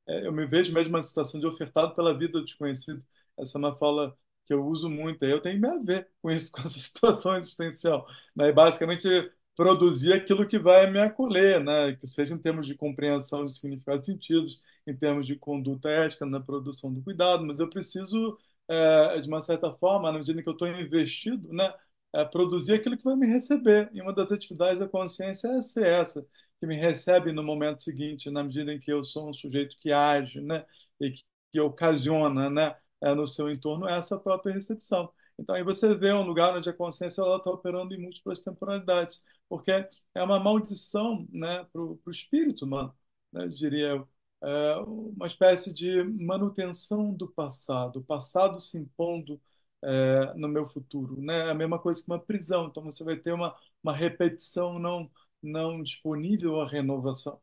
É, 0.08 0.26
eu 0.28 0.32
me 0.34 0.46
vejo 0.46 0.74
mesmo 0.74 0.92
numa 0.92 1.02
situação 1.04 1.40
de 1.40 1.46
ofertado 1.48 1.96
pela 1.96 2.18
vida 2.18 2.34
do 2.34 2.46
desconhecido. 2.46 3.06
Essa 3.38 3.58
é 3.58 3.60
uma 3.60 3.76
fala 3.76 4.18
que 4.46 4.54
eu 4.54 4.66
uso 4.66 4.90
muito. 4.90 5.24
Eu 5.24 5.42
tenho 5.42 5.66
a 5.72 5.78
ver 5.80 6.10
com 6.22 6.30
isso, 6.32 6.52
com 6.54 6.62
essa 6.62 6.80
situação 6.80 7.38
existencial. 7.38 8.08
Né? 8.36 8.50
E 8.50 8.54
basicamente, 8.54 9.08
produzir 9.56 10.14
aquilo 10.14 10.48
que 10.48 10.60
vai 10.60 10.90
me 10.90 11.00
acolher, 11.00 11.60
né? 11.64 11.96
Que 11.96 12.08
seja 12.08 12.34
em 12.36 12.38
termos 12.38 12.66
de 12.68 12.76
compreensão 12.76 13.46
de 13.46 13.54
significados 13.54 14.04
e 14.04 14.06
sentidos, 14.12 14.62
em 14.88 14.96
termos 14.96 15.26
de 15.26 15.36
conduta 15.36 15.90
ética 15.90 16.26
na 16.26 16.40
produção 16.40 16.94
do 16.94 17.02
cuidado, 17.02 17.46
mas 17.46 17.60
eu 17.60 17.70
preciso, 17.70 18.38
é, 18.68 19.20
de 19.20 19.28
uma 19.28 19.42
certa 19.42 19.72
forma, 19.74 20.12
na 20.12 20.18
medida 20.20 20.42
que 20.42 20.50
eu 20.50 20.54
estou 20.54 20.68
investido, 20.68 21.52
né? 21.54 21.74
É, 22.14 22.24
produzir 22.26 22.74
aquilo 22.74 22.98
que 22.98 23.04
vai 23.04 23.16
me 23.16 23.26
receber. 23.28 23.90
E 23.94 24.02
uma 24.02 24.14
das 24.14 24.32
atividades 24.32 24.80
da 24.80 24.88
consciência 24.88 25.48
é 25.50 25.62
ser 25.62 25.86
essa, 25.86 26.26
que 26.64 26.68
me 26.68 26.78
recebe 26.78 27.34
no 27.34 27.44
momento 27.44 27.84
seguinte, 27.84 28.30
na 28.32 28.42
medida 28.42 28.74
em 28.74 28.80
que 28.80 28.90
eu 28.92 29.04
sou 29.04 29.30
um 29.30 29.34
sujeito 29.34 29.76
que 29.82 29.92
age, 29.92 30.40
né? 30.40 30.66
E 31.00 31.12
que, 31.12 31.24
que 31.52 31.60
ocasiona, 31.60 32.50
né? 32.50 32.74
É, 33.02 33.14
no 33.14 33.28
seu 33.28 33.52
entorno 33.52 33.86
essa 33.86 34.18
própria 34.18 34.54
recepção. 34.54 35.12
Então, 35.38 35.56
aí 35.56 35.62
você 35.64 35.94
vê 35.94 36.14
um 36.14 36.22
lugar 36.26 36.56
onde 36.56 36.70
a 36.70 36.74
consciência 36.74 37.22
está 37.22 37.50
operando 37.52 37.94
em 37.94 38.02
múltiplas 38.02 38.40
temporalidades, 38.40 39.22
porque 39.50 39.72
é 40.16 40.24
uma 40.24 40.40
maldição 40.40 41.28
né, 41.32 41.66
para 41.74 41.82
o 41.82 42.00
espírito 42.10 42.64
humano, 42.66 42.96
né, 43.32 43.46
diria 43.50 43.90
eu. 43.90 44.10
É 44.42 44.76
uma 44.78 45.28
espécie 45.28 45.74
de 45.74 46.02
manutenção 46.04 47.14
do 47.14 47.28
passado, 47.30 48.00
o 48.00 48.04
passado 48.04 48.58
se 48.60 48.78
impondo 48.78 49.42
é, 49.82 50.34
no 50.36 50.48
meu 50.48 50.68
futuro. 50.68 51.20
Né? 51.22 51.48
É 51.48 51.52
a 51.52 51.54
mesma 51.54 51.78
coisa 51.80 52.02
que 52.02 52.08
uma 52.10 52.20
prisão, 52.20 52.68
então 52.68 52.84
você 52.84 53.04
vai 53.04 53.18
ter 53.18 53.34
uma, 53.34 53.56
uma 53.84 53.94
repetição 53.94 54.80
não, 54.80 55.10
não 55.44 55.82
disponível 55.84 56.62
à 56.62 56.68
renovação. 56.68 57.40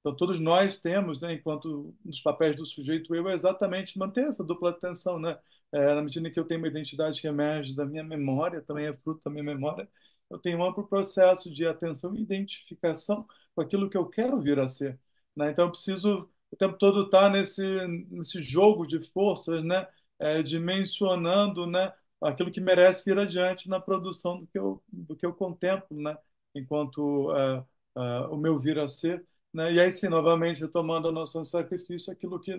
Então, 0.00 0.14
todos 0.16 0.38
nós 0.40 0.76
temos, 0.78 1.20
né, 1.20 1.34
enquanto 1.34 1.94
nos 2.04 2.20
papéis 2.20 2.56
do 2.56 2.66
sujeito 2.66 3.14
eu, 3.14 3.28
é 3.28 3.32
exatamente 3.34 3.98
manter 3.98 4.26
essa 4.26 4.44
dupla 4.44 4.70
atenção, 4.70 5.18
né? 5.18 5.38
É, 5.72 5.94
na 5.94 6.02
medida 6.02 6.30
que 6.30 6.38
eu 6.38 6.44
tenho 6.44 6.60
uma 6.60 6.68
identidade 6.68 7.20
que 7.20 7.26
emerge 7.26 7.74
da 7.74 7.84
minha 7.86 8.04
memória, 8.04 8.60
também 8.62 8.86
é 8.86 8.92
fruto 8.98 9.22
da 9.24 9.30
minha 9.30 9.42
memória, 9.42 9.88
eu 10.30 10.38
tenho 10.38 10.58
um 10.58 10.64
amplo 10.64 10.86
processo 10.86 11.50
de 11.52 11.66
atenção 11.66 12.14
e 12.14 12.22
identificação 12.22 13.26
com 13.54 13.60
aquilo 13.62 13.88
que 13.90 13.96
eu 13.96 14.06
quero 14.08 14.40
vir 14.40 14.58
a 14.60 14.68
ser. 14.68 14.98
Né? 15.34 15.50
Então, 15.50 15.64
eu 15.66 15.70
preciso 15.70 16.28
o 16.50 16.56
tempo 16.56 16.76
todo 16.78 17.02
estar 17.06 17.30
nesse, 17.30 17.62
nesse 18.10 18.40
jogo 18.42 18.86
de 18.86 19.00
forças, 19.10 19.64
né? 19.64 19.86
É, 20.18 20.42
dimensionando 20.42 21.66
né? 21.66 21.92
aquilo 22.20 22.50
que 22.50 22.60
merece 22.60 23.10
ir 23.10 23.18
adiante 23.18 23.68
na 23.68 23.80
produção 23.80 24.40
do 24.40 24.46
que 24.46 24.58
eu, 24.58 24.82
do 24.88 25.16
que 25.16 25.26
eu 25.26 25.34
contemplo, 25.34 26.00
né? 26.00 26.16
Enquanto 26.54 27.30
uh, 27.32 27.60
uh, 27.96 28.32
o 28.32 28.36
meu 28.36 28.58
vir 28.58 28.78
a 28.78 28.86
ser. 28.88 29.24
Né? 29.52 29.74
E 29.74 29.80
aí, 29.80 29.90
sim, 29.92 30.08
novamente, 30.08 30.60
retomando 30.60 31.08
a 31.08 31.12
noção 31.12 31.42
de 31.42 31.48
sacrifício, 31.48 32.12
aquilo 32.12 32.40
que, 32.40 32.52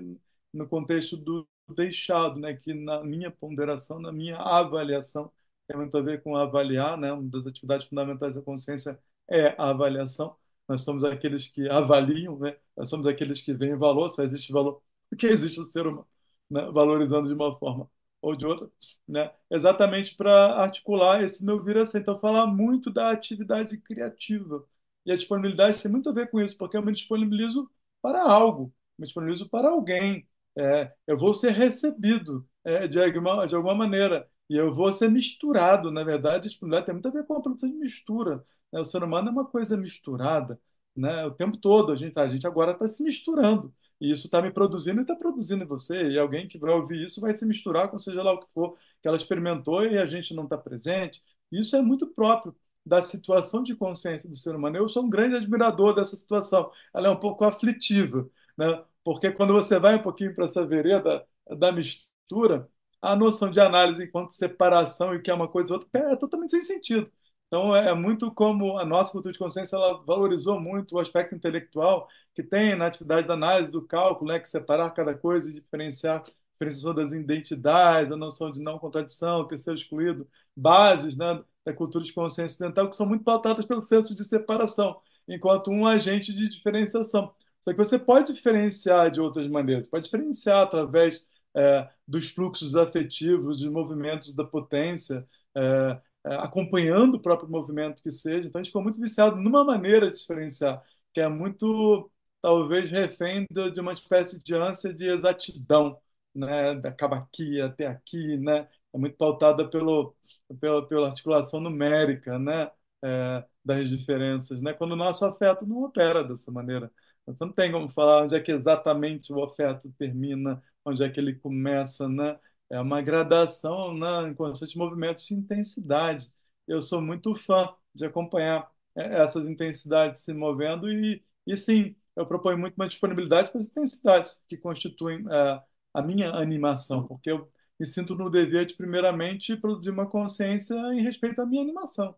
no 0.54 0.68
contexto 0.68 1.18
do 1.18 1.48
deixado, 1.76 2.40
né? 2.40 2.54
que 2.56 2.74
na 2.74 3.04
minha 3.04 3.32
ponderação, 3.32 4.00
na 4.00 4.12
minha 4.12 4.38
avaliação, 4.38 5.32
tem 5.68 5.78
muito 5.78 5.98
a 5.98 6.02
ver 6.02 6.22
com 6.24 6.36
avaliar, 6.36 6.98
né? 6.98 7.12
uma 7.12 7.30
das 7.30 7.48
atividades 7.48 7.88
fundamentais 7.88 8.36
da 8.36 8.42
consciência 8.42 9.00
é 9.30 9.48
a 9.58 9.70
avaliação. 9.70 10.36
Nós 10.68 10.82
somos 10.82 11.04
aqueles 11.04 11.48
que 11.48 11.70
avaliam, 11.70 12.38
né? 12.40 12.58
nós 12.76 12.90
somos 12.90 13.08
aqueles 13.08 13.42
que 13.42 13.54
veem 13.54 13.76
valor, 13.76 14.10
só 14.10 14.24
existe 14.24 14.52
valor 14.52 14.82
porque 15.10 15.28
existe 15.28 15.60
o 15.60 15.64
ser 15.64 15.88
humano, 15.88 16.08
né? 16.50 16.62
valorizando 16.72 17.28
de 17.28 17.34
uma 17.34 17.58
forma 17.58 17.90
ou 18.26 18.36
de 18.36 18.46
outra, 18.46 18.70
né? 19.08 19.32
exatamente 19.52 20.16
para 20.16 20.56
articular 20.56 21.24
esse 21.24 21.46
meu 21.46 21.62
vir 21.64 21.78
assim. 21.78 22.00
Então, 22.00 22.20
falar 22.20 22.48
muito 22.48 22.92
da 22.92 23.12
atividade 23.12 23.78
criativa. 23.78 24.66
E 25.06 25.12
a 25.12 25.16
disponibilidade 25.16 25.82
tem 25.82 25.92
muito 25.92 26.10
a 26.10 26.14
ver 26.14 26.30
com 26.32 26.42
isso, 26.42 26.58
porque 26.58 26.76
eu 26.76 26.82
me 26.84 26.92
disponibilizo 26.92 27.70
para 28.02 28.22
algo, 28.24 28.74
me 28.98 29.06
disponibilizo 29.06 29.48
para 29.50 29.70
alguém. 29.70 30.28
É, 30.58 30.92
eu 31.06 31.18
vou 31.18 31.34
ser 31.34 31.52
recebido 31.52 32.48
é, 32.64 32.88
de, 32.88 33.00
alguma, 33.02 33.46
de 33.46 33.56
alguma 33.56 33.76
maneira. 33.76 34.28
E 34.50 34.58
eu 34.58 34.74
vou 34.74 34.92
ser 34.94 35.10
misturado, 35.10 35.92
na 35.92 36.04
verdade, 36.04 36.48
a 36.48 36.50
disponibilidade 36.50 36.86
tem 36.88 36.94
muito 36.96 37.08
a 37.08 37.12
ver 37.12 37.26
com 37.26 37.36
a 37.36 37.42
produção 37.42 37.70
de 37.70 37.76
mistura. 37.78 38.44
Né? 38.72 38.80
O 38.80 38.84
ser 38.84 39.04
humano 39.04 39.30
é 39.30 39.32
uma 39.32 39.46
coisa 39.46 39.78
misturada, 39.78 40.60
né? 40.96 41.26
O 41.26 41.32
tempo 41.32 41.58
todo 41.58 41.92
a 41.92 41.96
gente, 41.96 42.18
a 42.20 42.28
gente 42.28 42.48
agora 42.48 42.72
está 42.72 42.88
se 42.88 43.04
misturando. 43.04 43.74
E 44.00 44.12
isso 44.12 44.28
está 44.28 44.42
me 44.42 44.52
produzindo 44.52 45.00
e 45.00 45.04
está 45.04 45.16
produzindo 45.16 45.64
em 45.64 45.68
você. 45.68 46.12
E 46.12 46.20
alguém 46.20 46.48
que 46.48 46.58
vai 46.58 46.74
ouvir 46.74 47.04
isso 47.04 47.22
vai 47.22 47.34
se 47.34 47.46
misturar 47.46 47.90
com 47.90 47.98
seja 48.00 48.22
lá 48.24 48.34
o 48.34 48.40
que 48.42 48.52
for 48.54 48.78
que 49.02 49.08
ela 49.08 49.18
experimentou 49.18 49.86
e 49.86 49.98
a 49.98 50.06
gente 50.06 50.34
não 50.34 50.44
está 50.44 50.58
presente. 50.58 51.24
Isso 51.52 51.76
é 51.76 51.82
muito 51.82 52.08
próprio 52.08 52.56
da 52.86 53.02
situação 53.02 53.64
de 53.64 53.76
consciência 53.76 54.30
do 54.30 54.36
ser 54.36 54.56
humano. 54.56 54.78
Eu 54.78 54.88
sou 54.90 55.04
um 55.04 55.10
grande 55.10 55.36
admirador 55.38 55.94
dessa 55.96 56.16
situação. 56.16 56.72
Ela 56.94 57.08
é 57.08 57.10
um 57.12 57.20
pouco 57.20 57.44
aflitiva, 57.46 58.30
né? 58.58 58.84
Porque 59.04 59.32
quando 59.32 59.54
você 59.54 59.80
vai 59.80 59.96
um 59.96 60.02
pouquinho 60.02 60.34
para 60.36 60.46
essa 60.46 60.66
vereda 60.66 61.26
da 61.58 61.72
mistura, 61.72 62.70
a 63.02 63.16
noção 63.16 63.50
de 63.52 63.60
análise 63.60 64.04
enquanto 64.04 64.32
separação 64.34 65.14
e 65.16 65.22
que 65.22 65.30
é 65.32 65.34
uma 65.34 65.48
coisa 65.48 65.74
ou 65.74 65.80
outra 65.80 66.12
é 66.12 66.16
totalmente 66.16 66.52
sem 66.52 66.62
sentido. 66.62 67.12
Então, 67.56 67.74
é 67.74 67.94
muito 67.96 68.30
como 68.32 68.78
a 68.78 68.84
nossa 68.84 69.14
cultura 69.14 69.32
de 69.32 69.40
consciência 69.40 69.78
ela 69.78 70.04
valorizou 70.04 70.60
muito 70.60 70.96
o 70.96 71.00
aspecto 71.00 71.34
intelectual 71.34 72.06
que 72.34 72.44
tem 72.44 72.76
na 72.76 72.88
atividade 72.88 73.26
da 73.26 73.34
análise, 73.34 73.72
do 73.72 73.82
cálculo, 73.82 74.30
né, 74.30 74.42
que 74.42 74.50
separar 74.50 74.90
cada 74.90 75.16
coisa 75.16 75.50
e 75.50 75.54
diferenciar 75.54 76.22
diferenciação 76.52 76.94
das 76.94 77.14
identidades, 77.14 78.12
a 78.12 78.18
noção 78.18 78.52
de 78.52 78.62
não 78.62 78.78
contradição, 78.78 79.48
terceiro 79.48 79.80
excluído, 79.80 80.28
bases 80.54 81.16
né, 81.16 81.42
da 81.64 81.74
cultura 81.74 82.04
de 82.04 82.12
consciência 82.12 82.56
ocidental 82.56 82.90
que 82.90 82.96
são 82.98 83.06
muito 83.06 83.24
pautadas 83.24 83.66
pelo 83.66 83.80
senso 83.80 84.14
de 84.14 84.26
separação, 84.26 85.00
enquanto 85.26 85.72
um 85.72 85.88
agente 85.88 86.34
de 86.34 86.50
diferenciação. 86.50 87.34
Só 87.62 87.72
que 87.72 87.78
você 87.78 87.98
pode 87.98 88.34
diferenciar 88.34 89.10
de 89.10 89.22
outras 89.22 89.48
maneiras, 89.48 89.88
pode 89.88 90.04
diferenciar 90.04 90.64
através 90.64 91.26
é, 91.56 91.88
dos 92.06 92.30
fluxos 92.32 92.76
afetivos, 92.76 93.62
dos 93.62 93.72
movimentos 93.72 94.36
da 94.36 94.44
potência, 94.44 95.26
é, 95.56 95.62
é, 95.62 96.02
acompanhando 96.26 97.16
o 97.16 97.20
próprio 97.22 97.50
movimento 97.50 98.02
que 98.02 98.12
seja. 98.12 98.48
Então 98.48 98.60
a 98.60 98.64
gente 98.64 98.70
ficou 98.72 98.82
muito 98.84 99.00
viciado 99.00 99.36
numa 99.38 99.64
maneira 99.64 100.10
de 100.12 100.18
diferenciar, 100.18 100.82
que 101.14 101.22
é 101.22 101.28
muito, 101.28 102.10
talvez, 102.42 102.90
refém 102.92 103.46
de 103.52 103.80
uma 103.80 103.94
espécie 103.94 104.42
de 104.44 104.56
ânsia 104.56 104.94
de 104.94 105.08
exatidão, 105.10 105.98
né? 106.34 106.72
acaba 106.88 107.18
aqui 107.18 107.62
até 107.62 107.88
aqui, 107.88 108.38
né? 108.38 108.68
é 108.94 108.98
muito 108.98 109.16
pautada 109.18 109.70
pelo, 109.70 110.16
pela, 110.60 110.88
pela 110.88 111.08
articulação 111.10 111.60
numérica 111.60 112.38
né? 112.40 112.70
É, 113.04 113.46
das 113.64 113.90
diferenças, 113.90 114.62
né? 114.62 114.74
quando 114.74 114.94
o 114.94 114.96
nosso 114.96 115.26
afeto 115.26 115.66
não 115.66 115.84
opera 115.84 116.24
dessa 116.24 116.52
maneira. 116.52 116.92
Você 117.26 117.44
não 117.46 117.52
tem 117.54 117.72
como 117.72 117.90
falar 117.90 118.24
onde 118.24 118.36
é 118.36 118.40
que 118.40 118.52
exatamente 118.52 119.32
o 119.34 119.44
afeto 119.44 119.92
termina, 119.98 120.62
onde 120.84 121.04
é 121.04 121.10
que 121.10 121.20
ele 121.20 121.36
começa, 121.36 122.08
né? 122.08 122.38
É 122.76 122.80
uma 122.82 123.02
gradação, 123.02 123.94
né, 123.98 124.30
em 124.30 124.34
constantes 124.34 124.76
movimentos 124.76 125.26
de 125.26 125.34
intensidade. 125.34 126.30
Eu 126.68 126.82
sou 126.82 127.02
muito 127.02 127.34
fã 127.36 127.74
de 127.94 128.06
acompanhar 128.06 128.70
é, 128.96 129.22
essas 129.24 129.48
intensidades 129.48 130.22
se 130.22 130.34
movendo 130.34 130.92
e, 130.92 131.24
e 131.48 131.56
sim, 131.56 131.96
eu 132.16 132.26
proponho 132.26 132.58
muito 132.58 132.76
uma 132.76 132.88
disponibilidade 132.88 133.50
para 133.50 133.60
as 133.60 133.66
intensidades 133.68 134.44
que 134.50 134.58
constituem 134.58 135.26
é, 135.32 135.62
a 135.94 136.02
minha 136.02 136.32
animação, 136.32 137.08
porque 137.08 137.32
eu 137.32 137.50
me 137.80 137.86
sinto 137.86 138.14
no 138.16 138.30
dever 138.30 138.66
de, 138.66 138.76
primeiramente, 138.76 139.56
produzir 139.56 139.92
uma 139.92 140.06
consciência 140.08 140.76
em 140.94 141.02
respeito 141.02 141.42
à 141.42 141.46
minha 141.46 141.62
animação. 141.62 142.14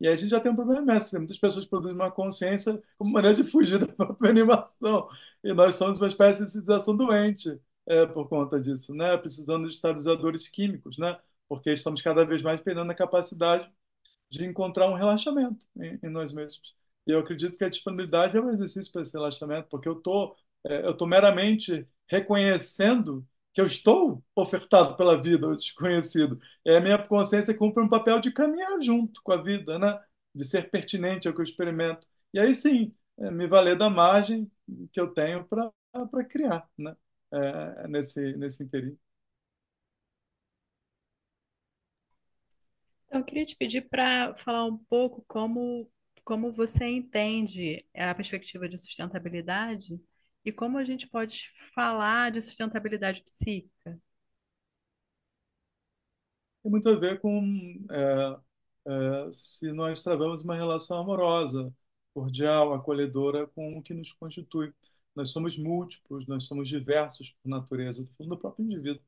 E 0.00 0.06
aí 0.08 0.14
a 0.14 0.16
gente 0.16 0.30
já 0.30 0.40
tem 0.40 0.50
um 0.50 0.56
problema 0.56 0.82
imenso. 0.82 1.16
Muitas 1.18 1.38
pessoas 1.38 1.66
produzem 1.66 1.94
uma 1.94 2.10
consciência 2.10 2.82
como 2.98 3.12
maneira 3.12 3.36
de 3.36 3.44
fugir 3.44 3.78
da 3.86 3.86
própria 3.86 4.30
animação. 4.30 5.08
E 5.44 5.52
nós 5.52 5.76
somos 5.76 6.00
uma 6.00 6.08
espécie 6.08 6.44
de 6.44 6.50
civilização 6.50 6.96
doente 6.96 7.60
é, 7.90 8.06
por 8.06 8.28
conta 8.28 8.60
disso, 8.60 8.94
né? 8.94 9.16
Precisando 9.18 9.68
de 9.68 9.74
estabilizadores 9.74 10.48
químicos, 10.48 10.98
né? 10.98 11.18
Porque 11.48 11.70
estamos 11.72 12.02
cada 12.02 12.24
vez 12.24 12.42
mais 12.42 12.60
perdendo 12.60 12.90
a 12.92 12.94
capacidade 12.94 13.70
de 14.30 14.44
encontrar 14.44 14.88
um 14.90 14.94
relaxamento 14.94 15.66
em, 15.76 15.98
em 16.02 16.10
nós 16.10 16.32
mesmos. 16.32 16.74
E 17.06 17.10
eu 17.12 17.20
acredito 17.20 17.56
que 17.58 17.64
a 17.64 17.68
disponibilidade 17.68 18.36
é 18.36 18.40
um 18.40 18.50
exercício 18.50 18.92
para 18.92 19.02
esse 19.02 19.12
relaxamento, 19.12 19.68
porque 19.70 19.88
eu 19.88 19.96
tô, 19.96 20.36
é, 20.64 20.86
eu 20.86 20.94
tô 20.96 21.06
meramente 21.06 21.86
reconhecendo 22.08 23.26
que 23.52 23.60
eu 23.60 23.66
estou 23.66 24.24
ofertado 24.36 24.96
pela 24.96 25.20
vida, 25.20 25.48
o 25.48 25.56
desconhecido. 25.56 26.40
É 26.66 26.76
a 26.76 26.80
minha 26.80 26.98
consciência 26.98 27.54
cumpre 27.56 27.82
um 27.82 27.88
papel 27.88 28.20
de 28.20 28.30
caminhar 28.32 28.80
junto 28.80 29.22
com 29.22 29.32
a 29.32 29.42
vida, 29.42 29.78
né? 29.78 30.00
De 30.34 30.44
ser 30.44 30.70
pertinente 30.70 31.26
ao 31.28 31.34
que 31.34 31.40
eu 31.40 31.44
experimento. 31.44 32.06
E 32.32 32.38
aí 32.38 32.54
sim, 32.54 32.94
é, 33.18 33.30
me 33.30 33.46
valer 33.48 33.76
da 33.76 33.90
margem 33.90 34.50
que 34.92 35.00
eu 35.00 35.08
tenho 35.12 35.44
para 35.46 36.24
criar, 36.28 36.68
né? 36.78 36.94
É, 37.32 37.88
nesse 37.88 38.36
nesse 38.36 38.62
interim. 38.64 38.98
Então, 43.06 43.20
eu 43.20 43.24
queria 43.24 43.44
te 43.44 43.56
pedir 43.56 43.88
para 43.88 44.34
falar 44.36 44.64
um 44.66 44.78
pouco 44.78 45.24
como, 45.26 45.90
como 46.24 46.52
você 46.52 46.84
entende 46.86 47.78
a 47.94 48.14
perspectiva 48.14 48.68
de 48.68 48.78
sustentabilidade 48.78 50.00
e 50.44 50.52
como 50.52 50.78
a 50.78 50.84
gente 50.84 51.08
pode 51.08 51.50
falar 51.74 52.30
de 52.30 52.40
sustentabilidade 52.42 53.22
psíquica. 53.22 54.00
Tem 56.62 56.70
muito 56.70 56.88
a 56.88 56.94
ver 56.98 57.20
com 57.20 57.86
é, 57.90 58.36
é, 58.86 59.32
se 59.32 59.72
nós 59.72 60.02
travamos 60.02 60.42
uma 60.42 60.54
relação 60.56 60.98
amorosa, 60.98 61.72
cordial, 62.14 62.74
acolhedora 62.74 63.46
com 63.48 63.78
o 63.78 63.82
que 63.82 63.94
nos 63.94 64.12
constitui. 64.14 64.72
Nós 65.14 65.30
somos 65.30 65.56
múltiplos, 65.58 66.26
nós 66.26 66.44
somos 66.44 66.68
diversos 66.68 67.30
por 67.42 67.48
natureza. 67.48 68.02
Estou 68.02 68.16
falando 68.16 68.30
do 68.36 68.38
próprio 68.40 68.64
indivíduo, 68.66 69.02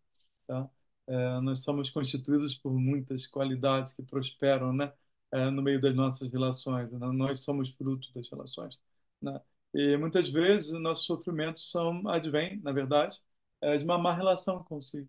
tá? 0.46 0.68
É, 1.06 1.40
nós 1.40 1.62
somos 1.64 1.90
constituídos 1.90 2.54
por 2.54 2.72
muitas 2.72 3.26
qualidades 3.26 3.92
que 3.92 4.02
prosperam, 4.02 4.72
né? 4.72 4.92
é, 5.32 5.50
no 5.50 5.62
meio 5.62 5.80
das 5.80 5.94
nossas 5.94 6.30
relações. 6.30 6.90
Né? 6.92 6.98
Nós 7.12 7.40
somos 7.40 7.70
fruto 7.70 8.12
das 8.14 8.28
relações. 8.30 8.78
Né? 9.20 9.40
E 9.74 9.96
muitas 9.96 10.28
vezes 10.28 10.72
nossos 10.72 11.06
sofrimentos 11.06 11.70
são 11.70 12.06
advêm, 12.08 12.60
na 12.60 12.72
verdade, 12.72 13.20
é, 13.60 13.76
de 13.76 13.84
uma 13.84 13.98
má 13.98 14.14
relação 14.14 14.62
consigo, 14.64 15.08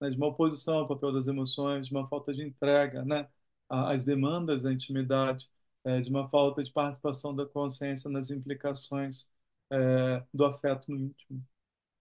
né? 0.00 0.10
de 0.10 0.16
uma 0.16 0.28
oposição 0.28 0.78
ao 0.80 0.88
papel 0.88 1.12
das 1.12 1.26
emoções, 1.26 1.86
de 1.88 1.92
uma 1.94 2.08
falta 2.08 2.32
de 2.34 2.42
entrega, 2.42 3.04
né? 3.04 3.28
às 3.68 4.04
demandas 4.04 4.62
da 4.62 4.72
intimidade, 4.72 5.50
é, 5.84 6.00
de 6.00 6.10
uma 6.10 6.28
falta 6.28 6.62
de 6.62 6.72
participação 6.72 7.34
da 7.34 7.46
consciência 7.46 8.08
nas 8.10 8.30
implicações 8.30 9.26
é, 9.70 10.24
do 10.32 10.44
afeto 10.44 10.90
no 10.90 10.96
íntimo. 10.98 11.44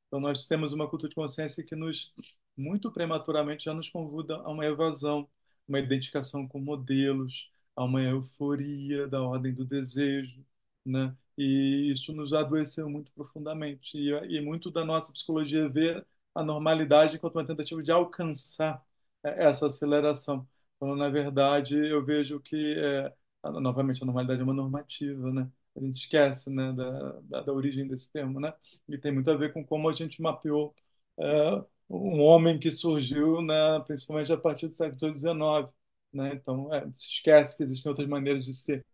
Então, 0.08 0.20
nós 0.20 0.48
temos 0.48 0.74
uma 0.74 0.90
cultura 0.90 1.10
de 1.10 1.16
consciência 1.16 1.64
que 1.64 1.76
nos, 1.76 2.14
muito 2.58 2.92
prematuramente, 2.92 3.66
já 3.66 3.74
nos 3.74 3.90
convida 3.90 4.38
a 4.38 4.50
uma 4.52 4.66
evasão, 4.66 5.30
uma 5.68 5.80
identificação 5.80 6.48
com 6.48 6.60
modelos, 6.60 7.52
a 7.76 7.84
uma 7.84 8.02
euforia 8.02 9.08
da 9.08 9.22
ordem 9.22 9.54
do 9.54 9.66
desejo, 9.66 10.46
né? 10.86 11.16
E 11.38 11.92
isso 11.92 12.14
nos 12.14 12.34
adoeceu 12.34 12.90
muito 12.90 13.12
profundamente. 13.12 13.98
E, 13.98 14.10
e 14.38 14.42
muito 14.42 14.72
da 14.72 14.86
nossa 14.86 15.12
psicologia 15.12 15.68
vê 15.68 16.04
a 16.34 16.44
normalidade 16.44 17.16
enquanto 17.18 17.36
uma 17.36 17.46
tentativa 17.48 17.84
de 17.84 17.92
alcançar 17.92 18.84
é, 19.24 19.46
essa 19.48 19.66
aceleração. 19.68 20.48
Então, 20.78 20.96
na 20.96 21.10
verdade, 21.10 21.76
eu 21.78 22.04
vejo 22.06 22.40
que, 22.40 22.76
é, 22.78 23.14
novamente, 23.44 24.02
a 24.04 24.06
normalidade 24.06 24.40
é 24.42 24.44
uma 24.44 24.54
normativa, 24.54 25.32
né? 25.32 25.50
A 25.76 25.80
gente 25.82 25.96
esquece, 25.98 26.50
né, 26.50 26.72
da, 26.74 27.12
da, 27.24 27.42
da, 27.42 27.54
origem 27.54 27.88
desse 27.88 28.12
termo, 28.12 28.40
né? 28.40 28.54
E 28.88 28.98
tem 28.98 29.12
muito 29.12 29.30
a 29.30 29.36
ver 29.36 29.52
com 29.54 29.66
como 29.66 29.90
a 29.90 29.94
gente 29.94 30.22
mapeou 30.22 30.74
é, 31.20 31.64
um 31.90 32.22
homem 32.22 32.58
que 32.60 32.72
surgiu, 32.72 33.42
né, 33.42 33.80
principalmente 33.86 34.32
a 34.32 34.38
partir 34.38 34.68
do 34.68 34.76
século 34.76 34.98
XIX, 34.98 35.74
né? 36.14 36.34
Então, 36.36 36.74
é, 36.74 36.82
se 36.94 37.10
esquece 37.10 37.58
que 37.58 37.64
existem 37.64 37.90
outras 37.90 38.08
maneiras 38.08 38.46
de 38.46 38.54
ser 38.54 38.86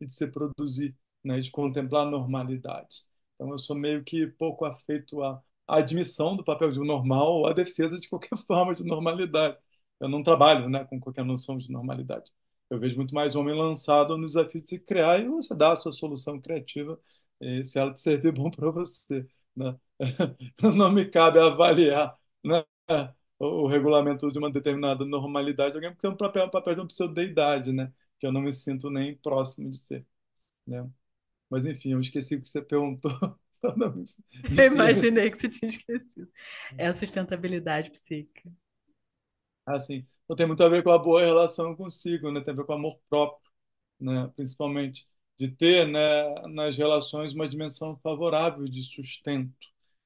e 0.00 0.06
de 0.06 0.12
se 0.12 0.26
produzir, 0.26 0.96
né, 1.24 1.40
de 1.40 1.50
contemplar 1.50 2.06
a 2.06 2.10
normalidade. 2.10 3.04
Então, 3.34 3.50
eu 3.50 3.58
sou 3.58 3.76
meio 3.76 4.04
que 4.04 4.26
pouco 4.26 4.64
afeito 4.64 5.22
à, 5.22 5.42
à 5.66 5.78
admissão 5.78 6.36
do 6.36 6.44
papel 6.44 6.72
de 6.72 6.80
um 6.80 6.84
normal 6.84 7.32
ou 7.40 7.46
à 7.46 7.52
defesa 7.52 7.98
de 7.98 8.08
qualquer 8.08 8.36
forma 8.46 8.74
de 8.74 8.84
normalidade. 8.84 9.56
Eu 10.00 10.08
não 10.08 10.22
trabalho, 10.22 10.68
né, 10.68 10.84
com 10.84 10.98
qualquer 11.00 11.24
noção 11.24 11.58
de 11.58 11.70
normalidade. 11.70 12.30
Eu 12.70 12.78
vejo 12.78 12.96
muito 12.96 13.14
mais 13.14 13.36
homem 13.36 13.54
lançado 13.56 14.16
no 14.16 14.26
desafio 14.26 14.62
de 14.62 14.68
se 14.70 14.78
criar 14.80 15.20
e 15.20 15.28
você 15.28 15.56
dá 15.56 15.72
a 15.72 15.76
sua 15.76 15.92
solução 15.92 16.40
criativa, 16.40 16.98
eh, 17.40 17.62
se 17.64 17.78
ela 17.78 17.92
te 17.92 18.00
servir 18.00 18.32
bom 18.34 18.50
para 18.50 18.70
você, 18.70 19.26
né? 19.56 19.76
Não 20.62 20.90
me 20.92 21.04
cabe 21.06 21.38
avaliar, 21.40 22.16
né, 22.44 22.64
o, 23.38 23.64
o 23.64 23.68
regulamento 23.68 24.30
de 24.32 24.38
uma 24.38 24.50
determinada 24.52 25.04
normalidade, 25.04 25.74
alguém 25.76 25.92
que 25.94 26.00
tem 26.00 26.10
um 26.10 26.16
papel, 26.16 26.46
um 26.46 26.50
papel 26.50 26.74
de 26.74 26.80
uma 26.80 26.86
pseudo-deidade, 26.88 27.72
né? 27.72 27.92
Que 28.18 28.26
eu 28.26 28.32
não 28.32 28.40
me 28.42 28.52
sinto 28.52 28.90
nem 28.90 29.16
próximo 29.16 29.70
de 29.70 29.78
ser, 29.78 30.06
né? 30.66 30.88
Mas 31.50 31.66
enfim, 31.66 31.92
eu 31.92 32.00
esqueci 32.00 32.36
o 32.36 32.42
que 32.42 32.48
você 32.48 32.62
perguntou. 32.62 33.12
Eu 34.56 34.66
imaginei 34.66 35.30
que 35.30 35.38
você 35.38 35.48
tinha 35.48 35.68
esquecido. 35.68 36.28
É 36.78 36.86
a 36.86 36.92
sustentabilidade 36.94 37.90
psíquica. 37.90 38.50
Assim, 39.66 40.06
então 40.30 40.36
tem 40.36 40.46
muito 40.46 40.62
a 40.62 40.68
ver 40.68 40.84
com 40.84 40.90
a 40.92 40.98
boa 40.98 41.24
relação 41.24 41.74
consigo, 41.74 42.30
né? 42.30 42.40
Tem 42.40 42.54
a 42.54 42.56
ver 42.56 42.64
com 42.64 42.72
o 42.72 42.76
amor 42.76 42.96
próprio, 43.10 43.50
né? 44.00 44.32
Principalmente 44.36 45.04
de 45.36 45.48
ter, 45.50 45.88
né, 45.88 46.00
nas 46.48 46.76
relações 46.78 47.34
uma 47.34 47.48
dimensão 47.48 47.96
favorável 47.98 48.68
de 48.68 48.82
sustento. 48.84 49.52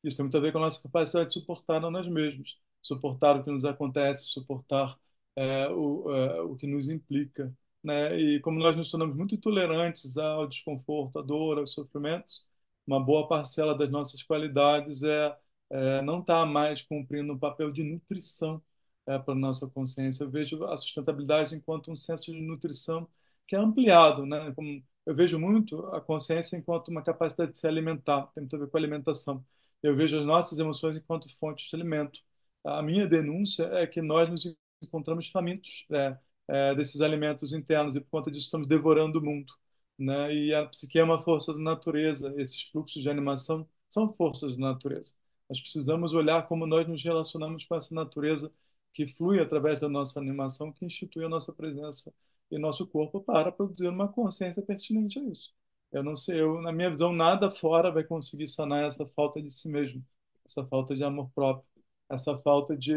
Isso 0.02 0.16
tem 0.16 0.25
muito 0.25 0.37
a 0.38 0.40
ver 0.40 0.52
com 0.52 0.59
a 0.59 0.62
nossa 0.62 0.83
capacidade 0.83 1.28
de 1.28 1.35
suportar 1.35 1.85
a 1.85 1.90
nós 1.90 2.07
mesmos, 2.09 2.59
suportar 2.83 3.37
o 3.38 3.45
que 3.45 3.50
nos 3.50 3.64
acontece, 3.66 4.26
suportar 4.26 4.99
é, 5.37 5.69
o, 5.69 6.11
é, 6.14 6.40
o 6.43 6.57
que 6.57 6.66
nos 6.66 6.88
implica, 6.88 7.54
né? 7.83 8.19
E 8.19 8.40
como 8.40 8.59
nós 8.59 8.75
nos 8.76 8.90
tornamos 8.90 9.16
muito 9.16 9.35
intolerantes 9.35 10.16
ao 10.16 10.47
desconforto, 10.47 11.19
à 11.19 11.23
dor, 11.23 11.59
aos 11.59 11.75
sofrimentos, 11.75 12.47
uma 12.87 12.99
boa 13.04 13.28
parcela 13.28 13.76
das 13.76 13.90
nossas 13.90 14.23
qualidades 14.23 15.02
é, 15.02 15.37
é 15.71 16.02
não 16.02 16.21
estar 16.21 16.40
tá 16.45 16.47
mais 16.47 16.81
cumprindo 16.83 17.33
o 17.33 17.37
um 17.37 17.38
papel 17.38 17.71
de 17.71 17.83
nutrição 17.83 18.62
é, 19.06 19.18
para 19.18 19.32
a 19.34 19.37
nossa 19.37 19.68
consciência. 19.68 20.25
Eu 20.25 20.30
vejo 20.30 20.64
a 20.64 20.76
sustentabilidade 20.76 21.54
enquanto 21.54 21.90
um 21.90 21.97
senso 21.97 22.32
de 22.32 22.40
nutrição 22.40 23.08
que 23.47 23.54
é 23.56 23.58
ampliado, 23.58 24.25
né? 24.26 24.52
Como 24.54 24.82
eu 25.06 25.14
vejo 25.14 25.38
muito 25.38 25.84
a 25.88 26.00
consciência 26.00 26.56
enquanto 26.56 26.88
uma 26.88 27.02
capacidade 27.02 27.52
de 27.52 27.58
se 27.58 27.67
alimentar, 27.67 28.26
tem 28.34 28.43
muito 28.43 28.56
a 28.56 28.58
ver 28.60 28.69
com 28.71 28.76
a 28.76 28.80
alimentação. 28.80 29.45
Eu 29.82 29.95
vejo 29.97 30.19
as 30.19 30.25
nossas 30.26 30.58
emoções 30.58 30.97
enquanto 30.97 31.28
fontes 31.38 31.69
de 31.69 31.76
alimento. 31.76 32.21
A 32.64 32.82
minha 32.82 33.06
denúncia 33.06 33.64
é 33.75 33.86
que 33.86 34.00
nós 34.00 34.28
nos 34.30 34.56
encontramos 34.82 35.28
famintos 35.28 35.84
é, 35.93 36.19
é, 36.49 36.75
desses 36.75 37.00
alimentos 37.00 37.52
internos 37.52 37.97
e 37.97 38.00
por 38.00 38.08
conta 38.10 38.30
disso 38.30 38.47
estamos 38.47 38.67
devorando 38.67 39.19
o 39.19 39.23
mundo, 39.23 39.52
né? 39.99 40.34
E 40.34 40.54
a 40.54 40.67
psique 40.67 40.99
é 40.99 41.04
uma 41.04 41.23
força 41.23 41.52
da 41.52 41.58
natureza. 41.60 42.32
Esses 42.40 42.62
fluxos 42.64 43.02
de 43.02 43.08
animação 43.10 43.69
são 43.88 44.12
forças 44.12 44.56
da 44.56 44.67
natureza. 44.73 45.12
Nós 45.49 45.60
precisamos 45.60 46.12
olhar 46.14 46.47
como 46.49 46.67
nós 46.67 46.88
nos 46.88 47.02
relacionamos 47.02 47.64
com 47.64 47.75
essa 47.76 47.95
natureza 47.95 48.50
que 48.95 49.07
flui 49.09 49.41
através 49.41 49.80
da 49.80 49.89
nossa 49.91 50.21
animação, 50.21 50.73
que 50.73 50.87
institui 50.87 51.25
a 51.26 51.28
nossa 51.30 51.52
presença 51.52 52.15
e 52.50 52.59
nosso 52.59 52.87
corpo 52.87 53.21
para 53.23 53.52
produzir 53.52 53.89
uma 53.89 54.09
consciência 54.09 54.63
pertinente 54.63 55.19
a 55.19 55.25
isso. 55.25 55.52
Eu 55.93 56.02
não 56.04 56.17
sei, 56.17 56.41
eu, 56.41 56.61
na 56.63 56.73
minha 56.73 56.91
visão, 56.91 57.13
nada 57.13 57.50
fora 57.50 57.91
vai 57.93 58.04
conseguir 58.04 58.49
sanar 58.49 58.85
essa 58.87 59.07
falta 59.09 59.43
de 59.43 59.50
si 59.50 59.69
mesmo, 59.69 60.04
essa 60.45 60.65
falta 60.67 60.95
de 60.97 61.04
amor 61.04 61.30
próprio, 61.35 61.67
essa 62.11 62.37
falta 62.39 62.76
de 62.76 62.93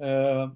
é, 0.00 0.50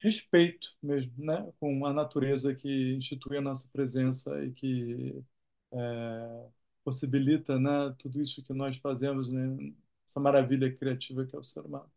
respeito 0.00 0.68
mesmo, 0.82 1.12
né, 1.18 1.52
com 1.60 1.84
a 1.86 1.92
natureza 1.92 2.54
que 2.54 2.94
institui 2.96 3.38
a 3.38 3.40
nossa 3.40 3.68
presença 3.72 4.42
e 4.44 4.52
que 4.52 5.24
é, 5.72 6.48
possibilita, 6.84 7.58
né, 7.58 7.94
tudo 7.98 8.20
isso 8.20 8.42
que 8.44 8.52
nós 8.52 8.76
fazemos, 8.78 9.30
né, 9.32 9.72
essa 10.06 10.20
maravilha 10.20 10.74
criativa 10.76 11.26
que 11.26 11.34
é 11.36 11.38
o 11.38 11.44
ser 11.44 11.60
humano. 11.60 11.90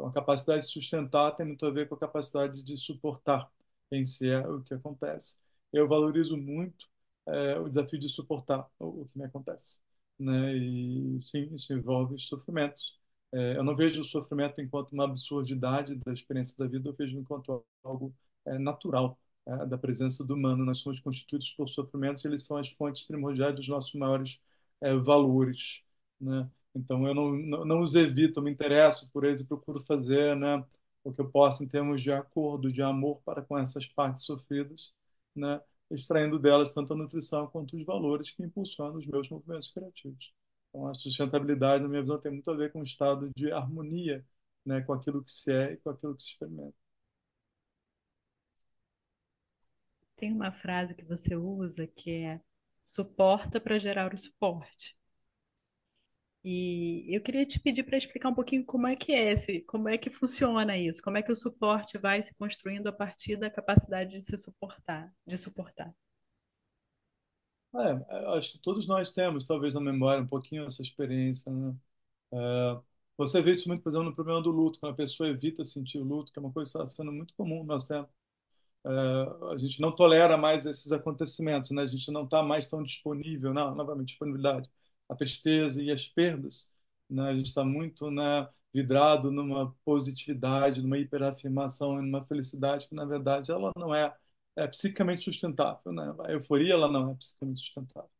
Então, 0.00 0.08
a 0.08 0.12
capacidade 0.12 0.62
de 0.66 0.72
sustentar 0.72 1.32
tem 1.36 1.44
muito 1.46 1.66
a 1.66 1.70
ver 1.70 1.86
com 1.88 1.94
a 1.94 1.98
capacidade 1.98 2.62
de 2.62 2.76
suportar 2.76 3.50
em 3.92 4.04
si 4.04 4.28
é 4.28 4.38
o 4.48 4.62
que 4.62 4.72
acontece. 4.74 5.36
Eu 5.72 5.86
valorizo 5.88 6.36
muito 6.36 6.86
é, 7.26 7.58
o 7.58 7.68
desafio 7.68 7.98
de 7.98 8.08
suportar 8.08 8.66
o, 8.78 9.02
o, 9.02 9.06
que 9.06 9.18
me 9.18 9.24
acontece, 9.24 9.80
né? 10.18 10.56
E 10.56 11.20
sim, 11.20 11.54
isso 11.54 11.72
envolve 11.74 12.18
sofrimentos. 12.18 12.98
É, 13.32 13.56
eu 13.56 13.62
não 13.62 13.76
vejo 13.76 14.00
o 14.00 14.04
sofrimento 14.04 14.60
enquanto 14.60 14.92
uma 14.92 15.04
absurdidade 15.04 15.94
da 15.96 16.12
experiência 16.12 16.56
da 16.58 16.66
vida, 16.66 16.88
eu 16.88 16.94
vejo 16.94 17.18
enquanto 17.18 17.62
algo 17.84 18.14
é, 18.46 18.58
natural 18.58 19.18
é, 19.46 19.66
da 19.66 19.76
presença 19.78 20.24
do 20.24 20.34
humano. 20.34 20.64
Nós 20.64 20.78
somos 20.78 20.98
constituídos 21.00 21.50
por 21.50 21.68
sofrimentos, 21.68 22.24
eles 22.24 22.42
são 22.42 22.56
as 22.56 22.68
fontes 22.70 23.02
primordiais 23.02 23.54
dos 23.54 23.68
nossos 23.68 23.92
maiores 23.94 24.40
é, 24.80 24.94
valores, 24.94 25.82
né? 26.20 26.48
Então, 26.74 27.06
eu 27.06 27.14
não, 27.14 27.32
não, 27.32 27.64
não 27.64 27.80
os 27.80 27.94
evito, 27.94 28.40
me 28.42 28.50
interesso 28.50 29.10
por 29.12 29.24
eles 29.24 29.40
e 29.40 29.46
procuro 29.46 29.80
fazer 29.80 30.36
né, 30.36 30.64
o 31.02 31.12
que 31.12 31.20
eu 31.20 31.28
posso 31.30 31.64
em 31.64 31.68
termos 31.68 32.02
de 32.02 32.12
acordo, 32.12 32.72
de 32.72 32.80
amor 32.82 33.20
para 33.24 33.42
com 33.42 33.58
essas 33.58 33.86
partes 33.86 34.24
sofridas, 34.24 34.92
né, 35.34 35.60
extraindo 35.90 36.38
delas 36.38 36.72
tanto 36.72 36.92
a 36.92 36.96
nutrição 36.96 37.46
quanto 37.48 37.76
os 37.76 37.84
valores 37.84 38.30
que 38.30 38.42
impulsionam 38.42 38.96
os 38.98 39.06
meus 39.06 39.28
movimentos 39.28 39.70
criativos. 39.72 40.32
Então, 40.68 40.86
a 40.88 40.94
sustentabilidade, 40.94 41.82
na 41.82 41.88
minha 41.88 42.02
visão, 42.02 42.20
tem 42.20 42.30
muito 42.32 42.50
a 42.50 42.54
ver 42.56 42.72
com 42.72 42.80
um 42.80 42.84
estado 42.84 43.30
de 43.36 43.50
harmonia 43.52 44.24
né, 44.64 44.80
com 44.82 44.92
aquilo 44.92 45.24
que 45.24 45.32
se 45.32 45.52
é 45.52 45.72
e 45.72 45.76
com 45.78 45.90
aquilo 45.90 46.14
que 46.14 46.22
se 46.22 46.30
experimenta. 46.30 46.74
Tem 50.14 50.32
uma 50.32 50.52
frase 50.52 50.94
que 50.94 51.04
você 51.04 51.34
usa 51.34 51.84
que 51.86 52.10
é 52.12 52.40
suporta 52.84 53.60
para 53.60 53.78
gerar 53.78 54.14
o 54.14 54.18
suporte. 54.18 54.96
E 56.42 57.04
eu 57.14 57.20
queria 57.20 57.44
te 57.44 57.60
pedir 57.60 57.82
para 57.82 57.98
explicar 57.98 58.30
um 58.30 58.34
pouquinho 58.34 58.64
como 58.64 58.86
é 58.86 58.96
que 58.96 59.12
é 59.12 59.32
esse, 59.32 59.60
como 59.62 59.88
é 59.88 59.98
que 59.98 60.08
funciona 60.08 60.76
isso, 60.78 61.02
como 61.02 61.18
é 61.18 61.22
que 61.22 61.30
o 61.30 61.36
suporte 61.36 61.98
vai 61.98 62.22
se 62.22 62.34
construindo 62.34 62.86
a 62.86 62.92
partir 62.92 63.36
da 63.36 63.50
capacidade 63.50 64.12
de 64.12 64.22
se 64.22 64.38
suportar, 64.38 65.12
de 65.26 65.36
suportar. 65.36 65.94
É, 67.74 68.36
acho 68.36 68.52
que 68.52 68.58
todos 68.58 68.86
nós 68.88 69.12
temos, 69.12 69.46
talvez 69.46 69.74
na 69.74 69.80
memória, 69.80 70.22
um 70.22 70.26
pouquinho 70.26 70.64
essa 70.64 70.82
experiência, 70.82 71.52
né? 71.52 71.74
É, 72.32 72.80
você 73.16 73.42
vê 73.42 73.52
isso 73.52 73.68
muito, 73.68 73.82
por 73.82 73.90
exemplo, 73.90 74.06
no 74.08 74.14
problema 74.14 74.42
do 74.42 74.50
luto, 74.50 74.80
quando 74.80 74.92
a 74.94 74.96
pessoa 74.96 75.28
evita 75.28 75.64
sentir 75.64 75.98
o 75.98 76.04
luto, 76.04 76.32
que 76.32 76.38
é 76.38 76.42
uma 76.42 76.52
coisa 76.52 76.70
que 76.72 76.78
está 76.78 76.86
sendo 76.88 77.12
muito 77.12 77.34
comum 77.34 77.58
no 77.60 77.64
nosso 77.64 77.88
tempo. 77.88 78.08
É, 78.86 78.90
a 79.54 79.56
gente 79.58 79.80
não 79.80 79.92
tolera 79.94 80.36
mais 80.38 80.66
esses 80.66 80.92
acontecimentos, 80.92 81.70
né? 81.72 81.82
A 81.82 81.86
gente 81.86 82.10
não 82.12 82.24
está 82.24 82.42
mais 82.42 82.66
tão 82.68 82.82
disponível, 82.82 83.54
não, 83.54 83.74
novamente, 83.74 84.08
disponibilidade 84.10 84.70
a 85.10 85.16
tristeza 85.16 85.82
e 85.82 85.90
as 85.90 86.06
perdas. 86.06 86.72
Né? 87.08 87.22
A 87.30 87.34
gente 87.34 87.46
está 87.46 87.64
muito 87.64 88.10
né, 88.10 88.48
vidrado 88.72 89.30
numa 89.32 89.74
positividade, 89.84 90.80
numa 90.82 90.98
hiperafirmação, 90.98 92.00
numa 92.00 92.24
felicidade 92.24 92.88
que, 92.88 92.94
na 92.94 93.04
verdade, 93.04 93.50
ela 93.50 93.72
não 93.76 93.94
é, 93.94 94.16
é 94.56 94.66
psicamente 94.68 95.22
sustentável. 95.22 95.92
Né? 95.92 96.14
A 96.20 96.32
euforia 96.32 96.74
ela 96.74 96.88
não 96.90 97.10
é 97.10 97.14
psicamente 97.16 97.60
sustentável. 97.60 98.10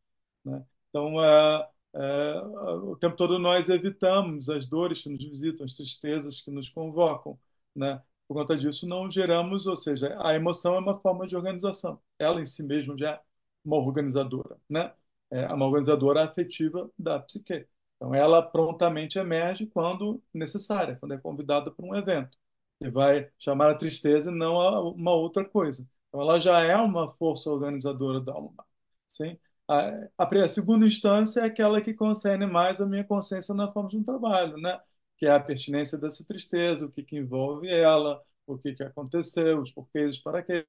Né? 0.44 0.64
Então, 0.90 1.24
é, 1.24 1.68
é, 1.94 2.40
o 2.84 2.96
tempo 2.96 3.16
todo 3.16 3.38
nós 3.38 3.68
evitamos 3.68 4.48
as 4.48 4.66
dores 4.66 5.02
que 5.02 5.08
nos 5.08 5.24
visitam, 5.24 5.66
as 5.66 5.74
tristezas 5.76 6.40
que 6.40 6.50
nos 6.50 6.68
convocam. 6.68 7.38
Né? 7.74 8.02
Por 8.26 8.34
conta 8.34 8.56
disso, 8.56 8.86
não 8.86 9.10
geramos, 9.10 9.66
ou 9.66 9.76
seja, 9.76 10.16
a 10.20 10.34
emoção 10.34 10.74
é 10.76 10.78
uma 10.78 10.98
forma 11.00 11.26
de 11.26 11.36
organização. 11.36 12.00
ela 12.18 12.40
em 12.40 12.46
si 12.46 12.62
mesma 12.62 12.96
já 12.96 13.12
é 13.14 13.20
uma 13.64 13.76
organizadora, 13.76 14.56
né? 14.68 14.92
É 15.30 15.46
uma 15.52 15.66
organizadora 15.66 16.24
afetiva 16.24 16.90
da 16.98 17.20
psique. 17.20 17.66
Então, 17.96 18.14
ela 18.14 18.42
prontamente 18.42 19.18
emerge 19.18 19.66
quando 19.66 20.22
necessária, 20.32 20.96
quando 20.96 21.14
é 21.14 21.18
convidada 21.18 21.70
para 21.70 21.84
um 21.84 21.94
evento. 21.94 22.36
E 22.80 22.88
vai 22.90 23.30
chamar 23.38 23.70
a 23.70 23.74
tristeza 23.74 24.30
e 24.30 24.34
não 24.34 24.58
a 24.60 24.80
uma 24.80 25.12
outra 25.12 25.44
coisa. 25.44 25.86
Então, 26.08 26.20
ela 26.22 26.38
já 26.40 26.60
é 26.60 26.76
uma 26.76 27.10
força 27.10 27.50
organizadora 27.50 28.20
da 28.20 28.32
alma. 28.32 28.64
Sim? 29.08 29.38
A, 29.68 30.08
a, 30.18 30.48
segunda 30.48 30.86
instância 30.86 31.40
é 31.40 31.44
aquela 31.44 31.80
que 31.80 31.94
concerne 31.94 32.46
mais 32.46 32.80
a 32.80 32.86
minha 32.86 33.04
consciência 33.04 33.54
na 33.54 33.70
forma 33.70 33.88
de 33.90 33.96
um 33.98 34.02
trabalho, 34.04 34.56
né? 34.56 34.80
que 35.20 35.26
é 35.26 35.30
a 35.30 35.38
pertinência 35.38 35.98
dessa 35.98 36.24
tristeza, 36.26 36.86
o 36.86 36.90
que, 36.90 37.02
que 37.02 37.16
envolve 37.16 37.68
ela, 37.68 38.22
o 38.46 38.58
que, 38.58 38.72
que 38.74 38.82
aconteceu, 38.82 39.60
os 39.60 39.70
porquês, 39.70 40.14
os 40.16 40.18
paraquês. 40.18 40.64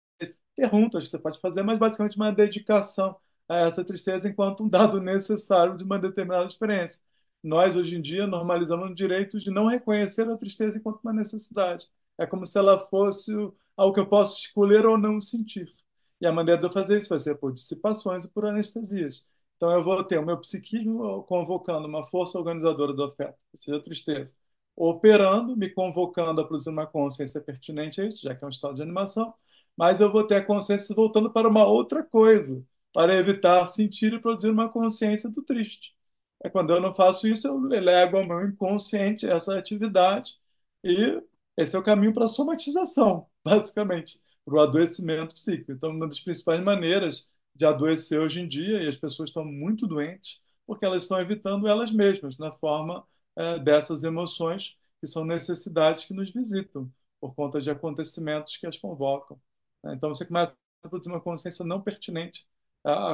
Perguntas 0.56 1.06
que 1.06 1.10
você 1.10 1.20
pode 1.20 1.40
fazer, 1.40 1.64
mas 1.64 1.80
basicamente 1.80 2.18
uma 2.18 2.32
dedicação 2.32 3.18
a 3.52 3.68
essa 3.68 3.84
tristeza 3.84 4.30
enquanto 4.30 4.64
um 4.64 4.70
dado 4.70 5.02
necessário 5.02 5.78
de 5.78 5.84
uma 5.84 6.00
determinada 6.00 6.46
experiência. 6.46 7.02
Nós, 7.44 7.76
hoje 7.76 7.96
em 7.96 8.02
dia, 8.02 8.28
normalizamos 8.28 8.90
o 8.92 8.94
direito 8.94 9.40
de 9.40 9.52
não 9.52 9.68
reconhecer 9.68 10.30
a 10.30 10.38
tristeza 10.38 10.78
enquanto 10.78 11.02
uma 11.02 11.14
necessidade. 11.14 11.88
É 12.18 12.26
como 12.26 12.46
se 12.46 12.58
ela 12.58 12.80
fosse 12.88 13.32
algo 13.76 13.94
que 13.94 14.00
eu 14.00 14.08
posso 14.08 14.40
escolher 14.40 14.86
ou 14.86 14.98
não 14.98 15.20
sentir. 15.20 15.68
E 16.20 16.28
a 16.28 16.32
maneira 16.32 16.60
de 16.62 16.68
eu 16.68 16.72
fazer 16.72 16.98
isso 17.00 17.10
vai 17.10 17.20
ser 17.20 17.36
por 17.36 17.52
dissipações 17.52 18.24
e 18.26 18.30
por 18.30 18.46
anestesias. 18.46 19.28
Então, 19.58 19.72
eu 19.72 19.84
vou 19.84 20.04
ter 20.04 20.18
o 20.20 20.26
meu 20.26 20.38
psiquismo 20.40 21.24
convocando 21.24 21.88
uma 21.88 22.06
força 22.08 22.38
organizadora 22.38 22.94
do 22.94 23.04
afeto, 23.04 23.38
que 23.52 23.58
seja 23.58 23.78
a 23.78 23.82
tristeza, 23.84 24.36
operando, 24.76 25.56
me 25.58 25.70
convocando 25.70 26.42
a 26.42 26.46
produzir 26.46 26.70
uma 26.70 26.88
consciência 26.88 27.42
pertinente 27.42 28.02
a 28.02 28.06
isso, 28.06 28.22
já 28.24 28.36
que 28.36 28.44
é 28.44 28.48
um 28.48 28.50
estado 28.50 28.76
de 28.76 28.82
animação, 28.82 29.34
mas 29.78 30.02
eu 30.02 30.12
vou 30.12 30.26
ter 30.26 30.36
a 30.36 30.46
consciência 30.46 30.96
voltando 30.96 31.32
para 31.32 31.48
uma 31.48 31.66
outra 31.66 32.04
coisa, 32.04 32.64
para 32.94 33.16
evitar 33.18 33.68
sentir 33.68 34.14
e 34.14 34.20
produzir 34.20 34.50
uma 34.50 34.70
consciência 34.70 35.30
do 35.30 35.42
triste. 35.42 35.96
É 36.44 36.50
quando 36.50 36.74
eu 36.74 36.82
não 36.82 36.94
faço 36.94 37.28
isso, 37.28 37.48
eu 37.48 37.72
elego 37.74 38.18
ao 38.18 38.26
meu 38.26 38.46
inconsciente 38.48 39.28
essa 39.30 39.58
atividade 39.58 40.34
e 40.84 41.22
esse 41.58 41.76
é 41.76 41.80
o 41.80 41.84
caminho 41.84 42.14
para 42.14 42.26
a 42.26 42.28
somatização, 42.28 43.28
basicamente, 43.44 44.20
para 44.46 44.56
o 44.56 44.60
adoecimento 44.60 45.34
psíquico. 45.36 45.72
Então, 45.72 45.92
uma 45.92 46.08
das 46.08 46.20
principais 46.20 46.62
maneiras 46.64 47.30
de 47.56 47.66
adoecer 47.66 48.20
hoje 48.20 48.40
em 48.42 48.48
dia, 48.48 48.82
e 48.84 48.88
as 48.88 48.96
pessoas 48.96 49.30
estão 49.30 49.46
muito 49.46 49.86
doentes, 49.88 50.40
porque 50.66 50.86
elas 50.86 51.04
estão 51.04 51.20
evitando 51.20 51.68
elas 51.68 51.92
mesmas, 51.92 52.38
na 52.38 52.52
forma 52.52 53.06
é, 53.36 53.60
dessas 53.60 54.04
emoções, 54.04 54.76
que 55.00 55.08
são 55.08 55.26
necessidades 55.26 56.06
que 56.06 56.14
nos 56.14 56.32
visitam, 56.32 56.92
por 57.20 57.36
conta 57.36 57.62
de 57.62 57.70
acontecimentos 57.70 58.58
que 58.58 58.66
as 58.68 58.78
convocam. 58.78 59.40
Então, 59.86 60.10
você 60.10 60.26
começa 60.26 60.56
a 60.84 60.90
produzir 60.90 61.10
uma 61.12 61.22
consciência 61.22 61.66
não 61.66 61.82
pertinente 61.82 62.46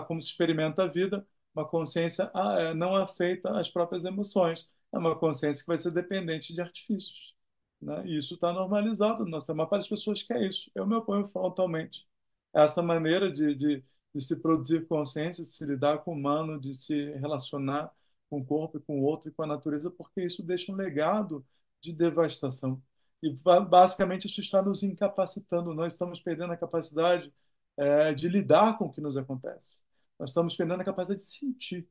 como 0.08 0.22
se 0.22 0.28
experimenta 0.28 0.84
a 0.84 0.88
vida, 0.88 1.26
uma 1.54 1.68
consciência 1.68 2.30
a, 2.34 2.62
é, 2.62 2.74
não 2.74 2.96
afeita 2.96 3.58
às 3.60 3.70
próprias 3.70 4.06
emoções, 4.06 4.70
é 4.92 4.98
uma 4.98 5.18
consciência 5.18 5.62
que 5.64 5.68
vai 5.68 5.78
ser 5.78 5.92
dependente 5.92 6.54
de 6.54 6.62
artifícios. 6.62 7.36
Né? 7.82 8.08
E 8.08 8.18
isso 8.18 8.36
está 8.36 8.52
normalizado 8.54 9.24
na 9.24 9.32
nossa 9.32 9.54
maior 9.54 9.68
parte 9.68 9.84
das 9.84 9.90
pessoas 9.90 10.24
quer 10.24 10.42
isso. 10.42 10.70
Eu 10.76 10.86
me 10.88 10.96
oponho 10.96 11.28
frontalmente. 11.30 12.08
Essa 12.54 12.82
maneira 12.82 13.32
de, 13.32 13.56
de, 13.56 13.84
de, 14.14 14.22
se 14.22 14.36
produzir 14.38 14.88
consciência, 14.88 15.44
de 15.44 15.50
se 15.50 15.66
lidar 15.66 16.00
com 16.00 16.12
o 16.12 16.16
humano, 16.16 16.60
de 16.60 16.74
se 16.74 17.12
relacionar 17.16 17.92
com 18.30 18.40
o 18.40 18.46
corpo 18.46 18.78
e 18.78 18.82
com 18.82 19.00
o 19.00 19.04
outro 19.04 19.30
e 19.30 19.32
com 19.32 19.44
a 19.44 19.48
natureza, 19.48 19.92
porque 19.92 20.22
isso 20.22 20.44
deixa 20.44 20.72
um 20.72 20.76
legado 20.76 21.46
de 21.82 21.94
devastação. 21.94 22.82
E 23.22 23.30
basicamente 23.68 24.26
isso 24.26 24.42
está 24.42 24.62
nos 24.62 24.84
incapacitando. 24.84 25.74
Nós 25.74 25.94
estamos 25.94 26.20
perdendo 26.22 26.54
a 26.54 26.58
capacidade 26.58 27.34
é, 27.78 28.14
de 28.14 28.28
lidar 28.30 28.78
com 28.78 28.86
o 28.86 28.92
que 28.92 29.02
nos 29.02 29.18
acontece. 29.18 29.84
Nós 30.20 30.30
estamos 30.32 30.56
perdendo 30.56 30.82
a 30.82 30.86
capacidade 30.86 31.22
de 31.22 31.28
sentir, 31.30 31.88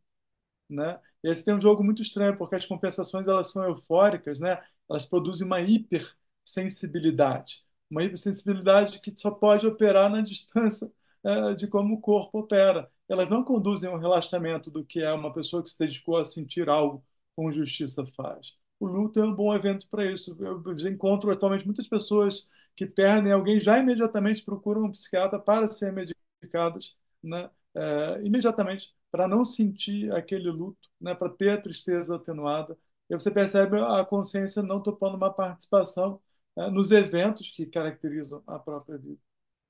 né? 0.69 0.99
E 1.23 1.29
esse 1.31 1.45
tem 1.45 1.55
um 1.55 1.61
jogo 1.61 1.83
muito 1.85 2.03
estranho, 2.03 2.37
porque 2.37 2.57
as 2.57 2.67
compensações 2.67 3.29
elas 3.29 3.51
são 3.51 3.65
eufóricas, 3.65 4.41
né? 4.41 4.63
Elas 4.89 5.07
produzem 5.07 5.47
uma 5.47 5.61
hipersensibilidade, 5.61 7.63
uma 7.91 8.03
hipersensibilidade 8.05 9.01
que 9.01 9.15
só 9.17 9.31
pode 9.31 9.67
operar 9.67 10.11
na 10.11 10.21
distância 10.23 10.91
é, 11.25 11.55
de 11.55 11.67
como 11.69 11.95
o 11.95 12.01
corpo 12.01 12.41
opera. 12.41 12.91
Elas 13.09 13.29
não 13.29 13.45
conduzem 13.45 13.89
ao 13.91 13.99
relaxamento 13.99 14.71
do 14.71 14.85
que 14.85 15.01
é 15.03 15.13
uma 15.13 15.33
pessoa 15.33 15.63
que 15.63 15.71
se 15.71 15.79
dedicou 15.79 16.17
a 16.17 16.25
sentir 16.25 16.69
algo 16.69 17.05
com 17.35 17.53
justiça 17.53 18.05
faz. 18.07 18.55
O 18.81 18.87
luto 18.87 19.21
é 19.21 19.25
um 19.25 19.35
bom 19.35 19.55
evento 19.55 19.89
para 19.91 20.11
isso. 20.11 20.37
Eu 20.43 20.63
encontro 20.89 21.31
atualmente 21.31 21.65
muitas 21.65 21.89
pessoas 21.89 22.49
que 22.77 22.87
perdem 22.87 23.33
alguém 23.33 23.61
já 23.61 23.79
imediatamente 23.79 24.43
procuram 24.45 24.85
um 24.85 24.93
psiquiatra 24.93 25.39
para 25.39 25.69
serem 25.69 26.07
medicadas, 26.43 26.97
né? 27.23 27.51
É, 27.75 28.23
imediatamente 28.25 28.95
para 29.11 29.29
não 29.29 29.45
sentir 29.45 30.13
aquele 30.13 30.51
luto, 30.51 30.89
né? 31.01 31.15
Para 31.15 31.31
ter 31.31 31.51
a 31.51 31.61
tristeza 31.61 32.17
atenuada. 32.17 32.79
E 33.09 33.15
você 33.15 33.31
percebe 33.31 33.79
a 33.81 34.05
consciência 34.05 34.63
não 34.63 34.83
topando 34.83 35.17
uma 35.17 35.33
participação 35.33 36.21
né? 36.57 36.69
nos 36.71 36.91
eventos 36.91 37.51
que 37.51 37.67
caracterizam 37.67 38.43
a 38.47 38.59
própria 38.59 38.99
vida. 38.99 39.21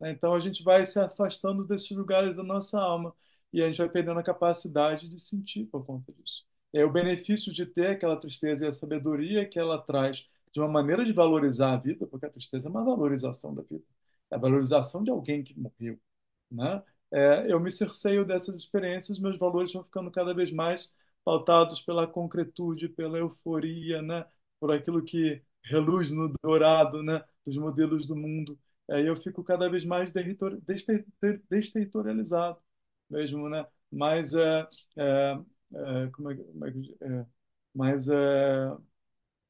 Então 0.03 0.35
a 0.35 0.41
gente 0.41 0.63
vai 0.63 0.85
se 0.87 0.99
afastando 1.01 1.65
desses 1.65 1.91
lugares 1.97 2.37
da 2.37 2.43
nossa 2.43 2.81
alma 2.81 3.15
e 3.53 3.63
a 3.63 3.67
gente 3.67 3.79
vai 3.79 3.89
perdendo 3.89 4.21
a 4.21 4.23
capacidade 4.23 5.09
de 5.09 5.19
sentir 5.21 5.67
por 5.67 5.85
conta 5.85 6.13
disso. 6.13 6.45
É 6.73 6.85
o 6.85 6.93
benefício 6.93 7.53
de 7.53 7.65
ter 7.65 7.89
aquela 7.89 8.17
tristeza 8.17 8.65
e 8.67 8.69
a 8.69 8.73
sabedoria 8.73 9.49
que 9.49 9.59
ela 9.59 9.79
traz 9.79 10.27
de 10.53 10.61
uma 10.61 10.69
maneira 10.69 11.05
de 11.05 11.13
valorizar 11.13 11.73
a 11.75 11.77
vida, 11.77 12.07
porque 12.07 12.27
a 12.27 12.31
tristeza 12.31 12.69
é 12.69 12.71
uma 12.71 12.85
valorização 12.85 13.55
da 13.55 13.63
vida, 13.63 13.85
é 14.31 14.35
a 14.37 14.39
valorização 14.39 15.03
de 15.05 15.11
alguém 15.11 15.43
que 15.45 15.59
morreu, 15.59 15.99
né? 16.51 16.83
É, 17.13 17.51
eu 17.53 17.61
me 17.61 17.71
cerceio 17.73 18.25
dessas 18.27 18.57
experiências, 18.57 19.19
meus 19.19 19.39
valores 19.39 19.73
vão 19.73 19.85
ficando 19.85 20.11
cada 20.11 20.35
vez 20.35 20.51
mais 20.53 20.93
pautados 21.25 21.81
pela 21.81 22.07
concretude, 22.07 22.89
pela 22.89 23.19
euforia, 23.19 24.03
né? 24.03 24.27
Por 24.61 24.73
aquilo 24.73 25.03
que 25.05 25.43
reluz 25.65 26.11
no 26.11 26.33
dourado, 26.43 27.03
né? 27.03 27.25
Dos 27.47 27.57
modelos 27.57 28.07
do 28.07 28.17
mundo. 28.17 28.59
Aí 28.91 29.07
eu 29.07 29.17
fico 29.17 29.43
cada 29.45 29.69
vez 29.69 29.85
mais 29.85 30.13
desterritorializado 31.49 32.61
mesmo, 33.09 33.49
né? 33.49 33.67
Mais 33.91 34.35
é, 34.35 34.69
é, 34.97 35.39
é, 35.75 36.11
como 36.13 36.31
é, 36.31 36.37
como 36.37 36.65
é, 36.67 36.71
é 37.23 37.27
mais 37.75 38.09
é, 38.09 38.77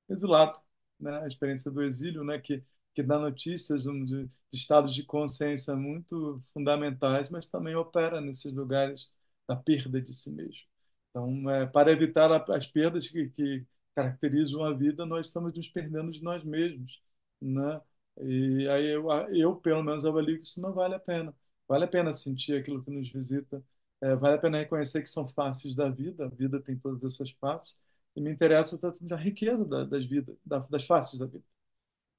exilado 0.09 0.61
né, 0.99 1.21
a 1.23 1.27
experiência 1.27 1.71
do 1.71 1.83
exílio, 1.83 2.25
né, 2.25 2.39
que, 2.41 2.63
que 2.95 3.03
dá 3.03 3.19
notícias 3.19 3.85
de, 3.85 4.05
de 4.27 4.31
estados 4.53 4.95
de 4.95 5.03
consciência 5.05 5.75
muito 5.77 6.43
fundamentais, 6.53 7.31
mas 7.31 7.47
também 7.47 7.75
opera 7.75 8.21
nesses 8.21 8.53
lugares 8.53 9.15
da 9.49 9.57
perda 9.57 10.01
de 10.01 10.13
si 10.15 10.31
mesmo. 10.31 10.63
Então, 11.11 11.51
é, 11.51 11.67
para 11.67 11.91
evitar 11.93 12.31
a, 12.33 12.57
as 12.57 12.67
perdas 12.67 13.09
que, 13.09 13.29
que 13.31 13.67
caracterizam 13.95 14.65
a 14.65 14.73
vida, 14.75 15.07
nós 15.07 15.27
estamos 15.27 15.55
nos 15.55 15.69
perdendo 15.69 16.11
de 16.13 16.23
nós 16.23 16.45
mesmos, 16.45 17.01
né? 17.41 17.81
E 18.23 18.69
aí 18.69 18.87
eu, 18.87 19.11
eu 19.35 19.57
pelo 19.57 19.83
menos 19.83 20.05
avalio 20.05 20.39
que 20.39 20.45
isso 20.45 20.61
não 20.61 20.73
vale 20.73 20.95
a 20.95 20.99
pena. 21.01 21.35
Vale 21.69 21.85
a 21.85 21.89
pena 21.89 22.13
sentir 22.15 22.55
aquilo 22.57 22.83
que 22.85 22.91
nos 22.91 23.11
visita, 23.11 23.63
é, 24.01 24.15
vale 24.15 24.37
a 24.37 24.39
pena 24.39 24.59
reconhecer 24.59 25.03
que 25.03 25.09
são 25.11 25.27
faces 25.29 25.75
da 25.75 25.89
vida, 25.89 26.27
a 26.27 26.29
vida 26.29 26.61
tem 26.61 26.79
todas 26.79 27.05
essas 27.05 27.31
faces, 27.33 27.81
e 28.17 28.21
me 28.21 28.33
interessa 28.33 28.81
a 29.13 29.17
riqueza 29.17 29.65
das 29.87 30.07
vidas, 30.07 30.37
das 30.45 30.85
faces 30.85 31.19
da 31.19 31.27
vida. 31.27 31.45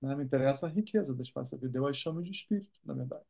Né? 0.01 0.15
Me 0.15 0.23
interessa 0.23 0.67
a 0.67 0.69
riqueza 0.69 1.15
das 1.15 1.29
faces 1.29 1.59
da 1.59 1.67
vida. 1.67 1.79
Eu 1.79 1.87
as 1.87 1.97
chamo 1.97 2.23
de 2.23 2.31
espírito, 2.31 2.79
na 2.85 2.93
verdade. 2.93 3.25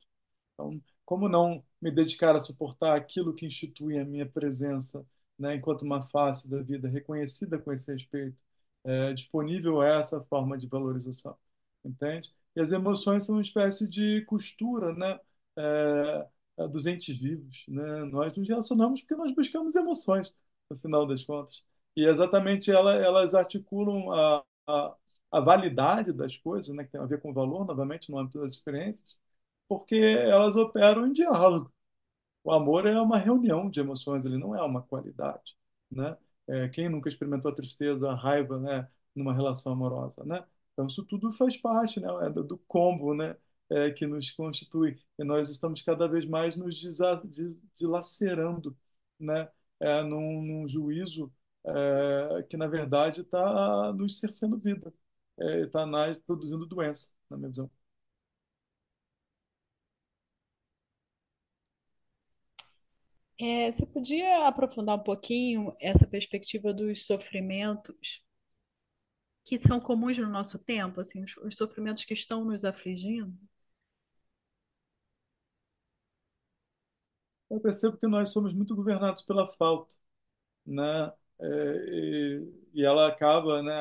Então, 0.54 0.82
como 1.06 1.30
não 1.30 1.64
me 1.82 1.92
dedicar 1.92 2.36
a 2.36 2.40
suportar 2.40 2.96
aquilo 2.98 3.34
que 3.34 3.46
institui 3.46 3.98
a 4.00 4.06
minha 4.06 4.26
presença, 4.26 5.06
né, 5.40 5.56
enquanto 5.56 5.84
uma 5.84 6.04
face 6.04 6.50
da 6.50 6.62
vida 6.62 6.90
reconhecida 6.90 7.60
com 7.60 7.72
esse 7.72 7.92
respeito, 7.92 8.44
é, 8.84 9.14
disponível 9.14 9.82
a 9.82 9.88
essa 9.88 10.22
forma 10.26 10.58
de 10.58 10.68
valorização, 10.68 11.38
entende? 11.86 12.34
E 12.56 12.62
as 12.62 12.72
emoções 12.72 13.26
são 13.26 13.36
uma 13.36 13.42
espécie 13.42 13.88
de 13.90 14.24
costura, 14.26 14.94
né, 14.94 15.20
é, 15.56 16.68
dos 16.68 16.86
entes 16.88 17.18
vivos, 17.18 17.64
né? 17.68 18.04
Nós 18.06 18.36
nos 18.36 18.48
relacionamos 18.48 19.02
porque 19.02 19.16
nós 19.16 19.34
buscamos 19.36 19.76
emoções, 19.76 20.34
no 20.70 20.78
final 20.78 21.06
das 21.08 21.24
contas. 21.24 21.64
E 21.98 22.06
exatamente 22.06 22.72
ela, 22.72 22.94
elas 22.96 23.34
articulam 23.34 24.12
a, 24.12 24.46
a, 24.68 24.96
a, 25.32 25.40
validade 25.42 26.14
das 26.14 26.38
coisas, 26.38 26.76
né, 26.76 26.84
que 26.84 26.92
tem 26.92 27.02
a 27.02 27.06
ver 27.08 27.20
com 27.20 27.34
valor, 27.34 27.66
novamente, 27.66 28.12
no 28.12 28.20
âmbito 28.20 28.40
das 28.40 28.54
experiências, 28.54 29.20
porque 29.68 29.96
elas 29.96 30.56
operam 30.56 31.08
em 31.08 31.14
diálogo. 31.14 31.74
O 32.44 32.52
amor 32.54 32.88
é 32.88 33.02
uma 33.02 33.18
reunião 33.18 33.70
de 33.70 33.80
emoções, 33.80 34.26
ele 34.26 34.38
não 34.38 34.56
é 34.56 34.64
uma 34.64 34.84
qualidade. 34.84 35.58
Né? 35.92 36.18
É, 36.48 36.70
quem 36.70 36.90
nunca 36.90 37.10
experimentou 37.10 37.52
a 37.52 37.56
tristeza, 37.56 38.10
a 38.12 38.16
raiva 38.16 38.60
né, 38.60 38.90
numa 39.16 39.34
relação 39.34 39.74
amorosa? 39.74 40.24
Né? 40.26 40.46
Então, 40.74 40.88
isso 40.88 41.04
tudo 41.06 41.32
faz 41.34 41.58
parte 41.58 42.00
né, 42.00 42.10
é 42.28 42.30
do, 42.30 42.44
do 42.44 42.58
combo 42.68 43.14
né, 43.16 43.36
é, 43.72 43.92
que 43.92 44.06
nos 44.08 44.32
constitui. 44.32 45.00
E 45.20 45.24
nós 45.24 45.50
estamos 45.50 45.82
cada 45.82 46.08
vez 46.08 46.26
mais 46.26 46.56
nos 46.58 46.76
dilacerando 47.76 48.78
né, 49.20 49.50
é, 49.80 50.04
num, 50.04 50.42
num 50.44 50.70
juízo 50.70 51.32
é, 51.66 52.44
que 52.44 52.58
na 52.58 52.68
verdade 52.68 53.22
está 53.22 53.94
nos 53.94 54.20
cercando 54.20 54.58
vida, 54.60 54.94
está 55.38 55.82
é, 56.08 56.16
produzindo 56.26 56.66
doença, 56.66 57.12
na 57.30 57.38
minha 57.38 57.50
visão. 57.50 57.70
É, 63.40 63.72
você 63.72 63.86
podia 63.86 64.48
aprofundar 64.48 64.96
um 64.98 65.04
pouquinho 65.04 65.76
essa 65.80 66.08
perspectiva 66.08 66.74
dos 66.74 67.06
sofrimentos 67.06 68.24
que 69.44 69.60
são 69.60 69.80
comuns 69.80 70.18
no 70.18 70.30
nosso 70.30 70.60
tempo, 70.60 71.00
assim, 71.02 71.24
os, 71.24 71.36
os 71.38 71.56
sofrimentos 71.56 72.06
que 72.06 72.14
estão 72.14 72.44
nos 72.46 72.64
afligindo? 72.66 73.36
Eu 77.50 77.60
percebo 77.60 77.98
que 77.98 78.08
nós 78.08 78.32
somos 78.32 78.54
muito 78.54 78.76
governados 78.76 79.22
pela 79.24 79.48
falta, 79.48 79.96
né? 80.66 81.14
É, 81.40 81.46
e, 81.90 82.54
e 82.74 82.84
ela 82.86 83.08
acaba, 83.08 83.62
né, 83.62 83.74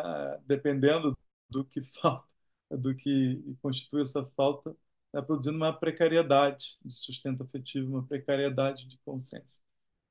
dependendo 0.47 1.17
do 1.49 1.65
que 1.65 1.83
falta, 2.01 2.27
do 2.71 2.95
que 2.95 3.43
constitui 3.63 4.03
essa 4.03 4.25
falta, 4.37 4.77
né, 5.13 5.23
produzindo 5.23 5.57
uma 5.57 5.73
precariedade 5.73 6.77
de 6.85 6.95
sustento 6.99 7.43
afetivo, 7.43 7.91
uma 7.91 8.07
precariedade 8.07 8.87
de 8.89 8.99
consciência, 9.05 9.63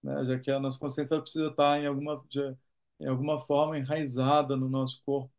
né? 0.04 0.26
Já 0.26 0.40
que 0.40 0.52
a 0.52 0.60
nossa 0.60 0.80
consciência 0.80 1.20
precisa 1.22 1.50
estar 1.50 1.80
em 1.82 1.88
alguma, 1.88 2.24
de, 2.30 2.40
em 3.02 3.08
alguma 3.08 3.42
forma 3.46 3.78
enraizada 3.80 4.56
no 4.58 4.70
nosso 4.70 5.02
corpo 5.06 5.32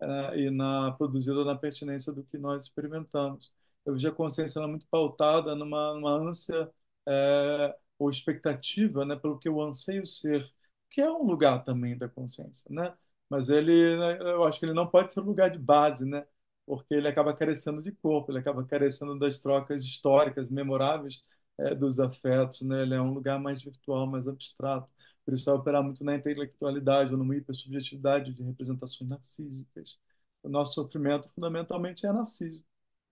eh, 0.00 0.40
e 0.42 0.50
na 0.50 0.92
produzida 0.92 1.44
na 1.44 1.56
pertinência 1.56 2.12
do 2.12 2.24
que 2.24 2.38
nós 2.38 2.64
experimentamos. 2.64 3.52
Eu 3.84 3.94
vejo 3.94 4.08
a 4.08 4.12
consciência 4.12 4.60
é 4.60 4.66
muito 4.66 4.86
pautada 4.88 5.54
numa, 5.54 5.94
numa 5.94 6.12
ânsia 6.12 6.70
eh, 7.06 7.76
ou 7.98 8.10
expectativa, 8.10 9.04
né, 9.04 9.16
pelo 9.16 9.38
que 9.38 9.48
eu 9.48 9.60
anseio 9.60 10.06
ser, 10.06 10.50
que 10.90 11.00
é 11.00 11.10
um 11.10 11.24
lugar 11.24 11.64
também 11.64 11.96
da 11.96 12.08
consciência, 12.08 12.70
né? 12.72 12.96
Mas 13.28 13.48
ele, 13.48 13.96
né, 13.98 14.18
eu 14.20 14.44
acho 14.44 14.58
que 14.58 14.66
ele 14.66 14.72
não 14.74 14.86
pode 14.88 15.12
ser 15.12 15.20
um 15.20 15.24
lugar 15.24 15.50
de 15.50 15.58
base, 15.58 16.04
né? 16.06 16.26
Porque 16.66 16.94
ele 16.94 17.08
acaba 17.08 17.34
carecendo 17.34 17.82
de 17.82 17.92
corpo, 17.92 18.30
ele 18.30 18.38
acaba 18.38 18.64
carecendo 18.64 19.18
das 19.18 19.38
trocas 19.38 19.82
históricas, 19.84 20.50
memoráveis, 20.50 21.22
eh, 21.58 21.74
dos 21.74 21.98
afetos, 22.00 22.62
né? 22.62 22.82
Ele 22.82 22.94
é 22.94 23.00
um 23.00 23.12
lugar 23.12 23.38
mais 23.38 23.62
virtual, 23.62 24.06
mais 24.06 24.26
abstrato. 24.26 24.88
Por 25.24 25.34
isso, 25.34 25.44
vai 25.46 25.54
operar 25.54 25.82
muito 25.82 26.02
na 26.04 26.14
intelectualidade 26.16 27.12
ou 27.12 27.18
numa 27.18 27.36
hipersubjetividade 27.36 28.32
de 28.34 28.42
representações 28.42 29.08
narcísicas. 29.10 29.98
O 30.42 30.48
nosso 30.48 30.74
sofrimento, 30.74 31.28
fundamentalmente, 31.34 32.06
é 32.06 32.12
narcísico. 32.12 32.64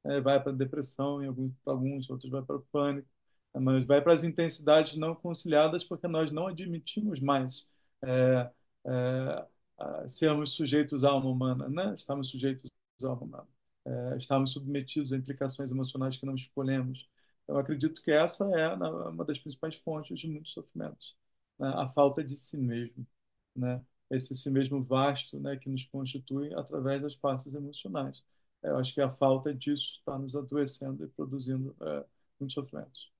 É, 0.05 0.21
vai 0.21 0.41
para 0.43 0.53
a 0.53 0.55
depressão, 0.55 1.23
em 1.23 1.27
alguns, 1.29 1.53
para 1.65 1.73
alguns, 1.73 2.09
outros 2.11 2.31
vai 2.31 2.43
para 2.43 2.57
o 2.57 2.62
pânico, 2.73 3.09
é, 3.09 3.15
mas 3.61 3.85
vai 3.87 4.01
para 4.03 4.12
as 4.12 4.25
intensidades 4.25 4.97
não 4.97 5.14
conciliadas 5.14 5.85
porque 5.85 6.07
nós 6.09 6.31
não 6.33 6.47
admitimos 6.49 7.21
mais 7.21 7.69
é, 8.03 8.51
é, 8.87 10.09
sermos 10.09 10.53
sujeitos 10.55 11.05
à 11.05 11.11
alma 11.11 11.29
humana, 11.31 11.69
né? 11.69 11.95
Estamos 11.95 12.29
sujeitos 12.29 12.71
à 13.03 13.07
alma 13.09 13.23
humana. 13.23 13.49
É, 13.85 14.16
estamos 14.19 14.53
submetidos 14.53 15.12
a 15.12 15.16
implicações 15.16 15.71
emocionais 15.71 16.16
que 16.16 16.27
não 16.27 16.35
escolhemos. 16.35 17.09
Eu 17.47 17.59
acredito 17.59 18.03
que 18.03 18.11
essa 18.11 18.45
é 18.59 18.75
uma 18.75 19.25
das 19.25 19.38
principais 19.38 19.77
fontes 19.77 20.19
de 20.19 20.29
muitos 20.29 20.53
sofrimentos 20.53 21.14
né, 21.59 21.69
a 21.77 21.88
falta 21.88 22.23
de 22.25 22.37
si 22.37 22.57
mesmo, 22.57 23.07
né? 23.55 23.83
Esse 24.11 24.35
si 24.37 24.51
mesmo 24.51 24.83
vasto, 24.85 25.38
né, 25.40 25.57
que 25.57 25.69
nos 25.69 25.85
constitui 25.85 26.55
através 26.55 27.03
das 27.03 27.14
faces 27.14 27.55
emocionais. 27.55 28.23
Eu 28.62 28.77
acho 28.79 28.95
que 28.95 29.01
a 29.01 29.11
falta 29.11 29.53
disso 29.55 29.95
está 29.99 30.19
nos 30.19 30.37
adoecendo 30.37 31.05
e 31.05 31.09
produzindo 31.09 31.75
é, 31.81 32.05
muitos 32.38 32.55
sofrimentos. 32.55 33.11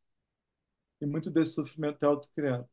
E 1.01 1.07
muito 1.07 1.31
desse 1.31 1.55
sofrimento 1.55 2.03
é 2.05 2.07
autocriado. 2.07 2.69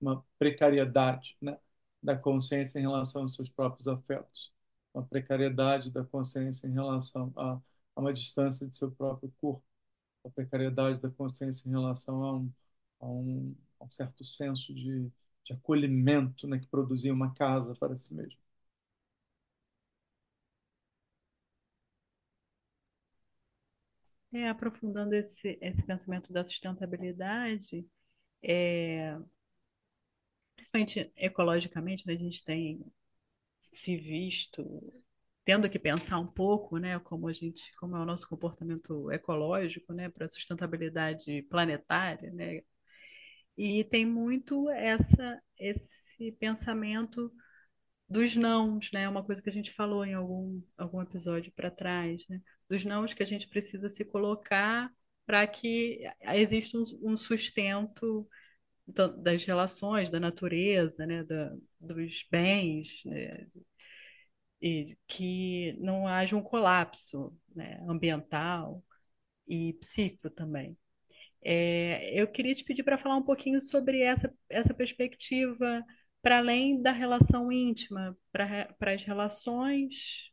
Uma 0.00 0.24
precariedade, 0.38 1.36
né, 1.40 1.58
da 2.02 2.16
consciência 2.16 2.78
em 2.78 2.82
relação 2.82 3.22
aos 3.22 3.34
seus 3.34 3.48
próprios 3.48 3.88
afetos. 3.88 4.52
Uma 4.92 5.04
precariedade 5.04 5.90
da 5.90 6.04
consciência 6.04 6.66
em 6.66 6.72
relação 6.72 7.32
a, 7.36 7.54
a 7.96 8.00
uma 8.00 8.12
distância 8.12 8.66
de 8.66 8.76
seu 8.76 8.90
próprio 8.92 9.32
corpo 9.40 9.64
a 10.24 10.30
precariedade 10.30 11.00
da 11.00 11.10
consciência 11.10 11.68
em 11.68 11.72
relação 11.72 12.22
a 12.24 12.34
um, 12.38 12.52
a 13.00 13.06
um, 13.08 13.56
a 13.80 13.84
um 13.86 13.90
certo 13.90 14.24
senso 14.24 14.74
de, 14.74 15.10
de 15.44 15.52
acolhimento 15.54 16.46
né, 16.48 16.58
que 16.60 16.66
produzia 16.68 17.12
uma 17.14 17.34
casa 17.34 17.74
para 17.76 17.96
si 17.96 18.14
mesmo. 18.14 18.38
É, 24.34 24.48
aprofundando 24.48 25.14
esse, 25.14 25.56
esse 25.60 25.86
pensamento 25.86 26.32
da 26.32 26.44
sustentabilidade, 26.44 27.86
é, 28.42 29.16
principalmente 30.56 31.12
ecologicamente, 31.16 32.04
né, 32.04 32.14
a 32.14 32.18
gente 32.18 32.42
tem 32.44 32.84
se 33.58 33.96
visto 33.96 34.92
tendo 35.44 35.70
que 35.70 35.78
pensar 35.78 36.18
um 36.18 36.26
pouco, 36.26 36.78
né, 36.78 36.98
como 36.98 37.28
a 37.28 37.32
gente, 37.32 37.72
como 37.76 37.96
é 37.96 38.00
o 38.00 38.04
nosso 38.04 38.28
comportamento 38.28 39.08
ecológico, 39.12 39.92
né, 39.92 40.08
para 40.08 40.26
sustentabilidade 40.28 41.42
planetária, 41.42 42.32
né, 42.32 42.62
e 43.56 43.84
tem 43.84 44.04
muito 44.04 44.68
essa 44.70 45.40
esse 45.56 46.32
pensamento 46.32 47.32
dos 48.14 48.36
nãos, 48.36 48.90
né, 48.92 49.08
uma 49.08 49.24
coisa 49.24 49.42
que 49.42 49.48
a 49.48 49.52
gente 49.52 49.72
falou 49.72 50.04
em 50.04 50.14
algum 50.14 50.62
algum 50.78 51.02
episódio 51.02 51.52
para 51.52 51.70
trás, 51.70 52.24
né, 52.28 52.40
dos 52.68 52.84
nãos 52.84 53.12
que 53.12 53.22
a 53.22 53.26
gente 53.26 53.48
precisa 53.48 53.88
se 53.88 54.04
colocar 54.04 54.88
para 55.26 55.46
que 55.46 56.00
exista 56.22 56.78
um, 56.78 56.84
um 57.12 57.16
sustento 57.16 58.28
das 59.22 59.44
relações, 59.44 60.10
da 60.10 60.20
natureza, 60.20 61.06
né, 61.06 61.24
da, 61.24 61.52
dos 61.80 62.24
bens, 62.30 63.02
né, 63.04 63.46
e 64.60 64.96
que 65.06 65.74
não 65.80 66.06
haja 66.06 66.36
um 66.36 66.42
colapso, 66.42 67.36
né, 67.54 67.80
ambiental 67.88 68.82
e 69.48 69.74
psíquico 69.74 70.30
também. 70.30 70.76
É, 71.42 72.20
eu 72.20 72.28
queria 72.28 72.54
te 72.54 72.64
pedir 72.64 72.84
para 72.84 72.98
falar 72.98 73.16
um 73.16 73.22
pouquinho 73.24 73.60
sobre 73.60 74.02
essa, 74.02 74.34
essa 74.48 74.74
perspectiva 74.74 75.84
para 76.24 76.38
além 76.40 76.82
da 76.82 76.92
relação 76.92 77.52
íntima, 77.52 78.18
para 78.32 78.94
as 78.94 79.04
relações, 79.04 80.32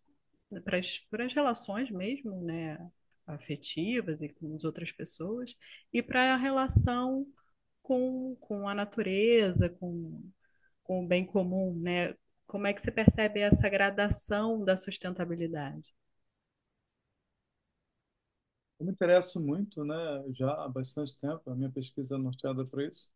para 0.66 1.26
as 1.26 1.34
relações 1.36 1.92
mesmo, 1.92 2.42
né, 2.44 2.80
afetivas 3.28 4.22
e 4.22 4.30
com 4.30 4.56
as 4.56 4.64
outras 4.66 4.92
pessoas, 4.94 5.56
e 5.94 6.02
para 6.04 6.34
a 6.36 6.38
relação 6.38 7.28
com, 7.84 8.38
com 8.40 8.70
a 8.70 8.76
natureza, 8.76 9.70
com, 9.70 10.24
com 10.84 11.06
o 11.06 11.08
bem 11.08 11.26
comum, 11.26 11.76
né? 11.80 12.16
Como 12.48 12.68
é 12.68 12.74
que 12.74 12.82
você 12.82 12.92
percebe 12.92 13.42
essa 13.42 13.70
gradação 13.70 14.64
da 14.66 14.78
sustentabilidade? 14.78 15.94
Eu 18.80 18.86
me 18.86 18.92
interesso 18.92 19.40
muito, 19.40 19.84
né, 19.86 19.96
já 20.34 20.52
há 20.66 20.68
bastante 20.68 21.20
tempo, 21.22 21.50
a 21.50 21.56
minha 21.56 21.72
pesquisa 21.72 22.16
é 22.16 22.18
norteada 22.18 22.66
para 22.66 22.86
isso, 22.88 23.10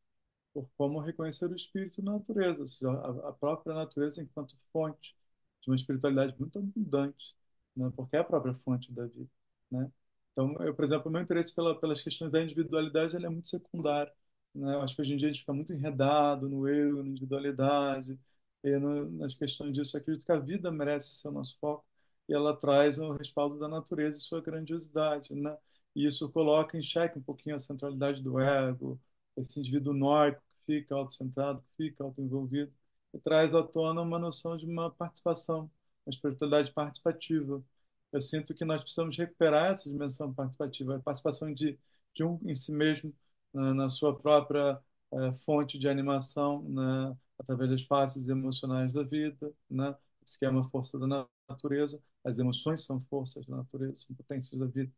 por 0.56 0.70
como 0.78 1.02
reconhecer 1.02 1.52
o 1.52 1.58
espírito 1.58 2.02
na 2.04 2.13
natureza, 2.13 2.62
ou 2.63 2.68
seja, 2.68 2.91
a, 2.91 3.30
a 3.32 3.34
própria 3.34 3.76
natureza 3.76 4.24
enquanto 4.24 4.58
fonte 4.74 5.15
de 5.62 5.70
uma 5.72 5.78
espiritualidade 5.78 6.36
muito 6.39 6.60
abundante, 6.60 7.36
né, 7.76 7.91
porque 7.96 8.18
é 8.18 8.20
a 8.22 8.26
própria 8.26 8.56
fonte 8.56 8.91
da 8.94 9.06
vida, 9.08 9.30
né? 9.72 9.91
Então, 10.34 10.54
eu, 10.62 10.76
por 10.76 10.84
exemplo, 10.84 11.10
o 11.10 11.12
meu 11.13 11.22
interesse 11.22 11.54
pela, 11.56 11.80
pelas 11.80 12.02
questões 12.02 12.32
da 12.32 12.44
individualidade 12.44 13.15
é 13.15 13.30
muito 13.30 13.48
secundário, 13.50 14.12
né? 14.54 14.74
Eu 14.76 14.82
acho 14.82 14.96
que 14.96 15.02
hoje 15.02 15.13
em 15.13 15.18
dia 15.18 15.28
a 15.30 15.32
gente 15.32 15.41
fica 15.41 15.54
muito 15.54 15.74
enredado 15.74 16.50
no 16.50 16.68
eu, 16.68 17.04
na 17.04 17.10
individualidade, 17.10 18.20
e 18.63 18.78
no, 18.78 19.10
nas 19.12 19.36
questões 19.36 19.74
disso, 19.74 19.96
acredito 19.98 20.26
que 20.26 20.32
a 20.32 20.39
vida 20.39 20.72
merece 20.72 21.15
ser 21.15 21.28
o 21.30 21.32
nosso 21.32 21.58
foco 21.60 21.86
e 22.28 22.34
ela 22.34 22.56
traz 22.56 22.98
o 23.00 23.13
respaldo 23.13 23.60
da 23.60 23.68
natureza 23.68 24.18
e 24.18 24.22
sua 24.22 24.41
grandiosidade, 24.41 25.34
né? 25.36 25.56
E 25.96 26.06
isso 26.06 26.32
coloca 26.32 26.78
em 26.78 26.82
xeque 26.84 27.18
um 27.20 27.22
pouquinho 27.24 27.56
a 27.56 27.60
centralidade 27.60 28.22
do 28.22 28.39
ego, 28.39 29.00
esse 29.38 29.60
indivíduo 29.60 29.94
nórdico 29.94 30.44
fica 30.65 30.95
autocentrado, 30.95 31.62
que 31.62 31.89
fica 31.89 32.04
autoenvolvido, 32.04 32.71
e 33.13 33.19
traz 33.19 33.56
à 33.56 33.63
tona 33.63 34.01
uma 34.01 34.19
noção 34.19 34.58
de 34.58 34.65
uma 34.65 34.91
participação, 34.91 35.69
uma 36.06 36.12
espiritualidade 36.12 36.71
participativa. 36.73 37.63
Eu 38.12 38.21
sinto 38.21 38.54
que 38.56 38.65
nós 38.65 38.82
precisamos 38.82 39.17
recuperar 39.17 39.71
essa 39.71 39.89
dimensão 39.89 40.34
participativa, 40.34 40.95
a 40.97 40.99
participação 40.99 41.54
de, 41.54 41.78
de 42.13 42.23
um 42.23 42.39
em 42.45 42.56
si 42.56 42.71
mesmo, 42.71 43.13
na, 43.54 43.73
na 43.73 43.89
sua 43.89 44.17
própria 44.17 44.80
é, 45.13 45.32
fonte 45.45 45.78
de 45.80 45.88
animação, 45.88 46.63
né? 46.63 47.17
através 47.39 47.69
das 47.69 47.84
faces 47.84 48.28
emocionais 48.28 48.93
da 48.93 49.04
vida, 49.04 49.54
né? 49.69 49.95
Isso 50.25 50.39
que 50.39 50.45
é 50.45 50.49
uma 50.49 50.67
força 50.69 50.97
da 50.97 51.28
natureza. 51.49 52.01
As 52.23 52.39
emoções 52.39 52.82
são 52.86 52.99
forças 53.01 53.45
da 53.45 53.58
natureza, 53.58 53.97
são 53.97 54.15
potências 54.15 54.60
da 54.60 54.65
vida, 54.67 54.91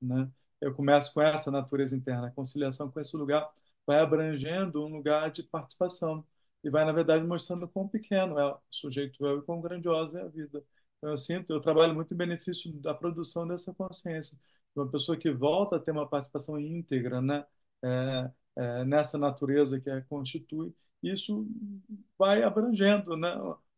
né? 0.00 0.30
Eu 0.60 0.74
começo 0.74 1.12
com 1.14 1.22
essa 1.22 1.50
natureza 1.50 1.96
interna, 1.96 2.28
a 2.28 2.30
conciliação 2.30 2.90
com 2.90 3.00
esse 3.00 3.16
lugar 3.16 3.50
vai 3.86 3.98
abrangendo 4.00 4.84
um 4.84 4.88
lugar 4.96 5.30
de 5.30 5.42
participação 5.42 6.24
e 6.64 6.70
vai, 6.70 6.84
na 6.84 6.92
verdade, 6.92 7.24
mostrando 7.26 7.68
quão 7.68 7.88
pequeno 7.88 8.38
é 8.38 8.46
o 8.46 8.58
sujeito 8.70 9.24
eu 9.24 9.38
e 9.38 9.42
quão 9.42 9.60
grandiosa 9.60 10.20
é 10.20 10.22
a 10.24 10.28
vida. 10.28 10.64
Então, 10.98 11.10
eu 11.10 11.16
sinto, 11.16 11.52
eu 11.52 11.60
trabalho 11.60 11.94
muito 11.94 12.12
em 12.14 12.16
benefício 12.16 12.72
da 12.80 12.94
produção 12.94 13.46
dessa 13.46 13.72
consciência. 13.74 14.38
Uma 14.74 14.88
pessoa 14.90 15.16
que 15.16 15.30
volta 15.30 15.76
a 15.76 15.80
ter 15.80 15.90
uma 15.92 16.08
participação 16.08 16.58
íntegra, 16.58 17.20
né? 17.22 17.46
É, 17.82 18.30
é, 18.56 18.84
nessa 18.84 19.18
natureza 19.18 19.80
que 19.80 19.88
a 19.90 20.02
constitui, 20.02 20.74
isso 21.02 21.46
vai 22.18 22.42
abrangendo, 22.42 23.16
né? 23.16 23.34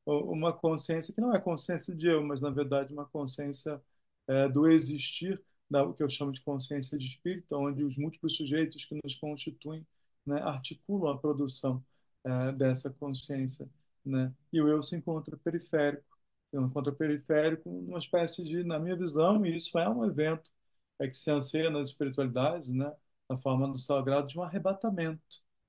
Uma 0.07 0.53
consciência 0.53 1.13
que 1.15 1.21
não 1.21 1.35
é 1.35 1.41
consciência 1.41 1.95
de 1.95 2.07
eu, 2.07 2.23
mas 2.23 2.41
na 2.41 2.51
verdade 2.51 2.93
uma 2.93 3.05
consciência 3.07 3.81
é, 4.27 4.49
do 4.49 4.67
existir 4.67 5.43
da 5.71 5.85
o 5.85 5.93
que 5.95 6.03
eu 6.03 6.09
chamo 6.09 6.33
de 6.33 6.41
consciência 6.43 6.97
de 6.97 7.07
espírito, 7.07 7.55
onde 7.55 7.85
os 7.85 7.97
múltiplos 7.97 8.37
sujeitos 8.37 8.85
que 8.87 8.99
nos 9.05 9.15
constituem, 9.17 9.87
né, 10.29 10.41
articulam 10.43 11.13
a 11.15 11.19
produção 11.19 11.85
eh, 12.25 12.53
dessa 12.53 12.91
consciência, 12.91 13.69
né? 14.05 14.33
E 14.53 14.61
o 14.61 14.69
eu 14.69 14.83
se 14.83 14.97
encontra 14.97 15.37
periférico, 15.37 16.05
se 16.47 16.57
encontra 16.57 16.93
periférico 16.93 17.69
numa 17.71 17.99
espécie 17.99 18.45
de, 18.45 18.65
na 18.65 18.79
minha 18.79 18.97
visão, 18.97 19.45
e 19.47 19.57
isso 19.57 19.79
é 19.79 19.89
um 19.89 20.05
evento 20.05 20.51
é 20.99 21.09
que 21.09 21.17
se 21.17 21.31
anseia 21.31 21.71
nas 21.71 21.89
espiritualidades, 21.89 22.71
né, 22.71 22.93
na 23.29 23.37
forma 23.37 23.69
do 23.69 23.79
sagrado, 23.79 24.27
de 24.29 24.39
um 24.39 24.43
arrebatamento, 24.43 25.23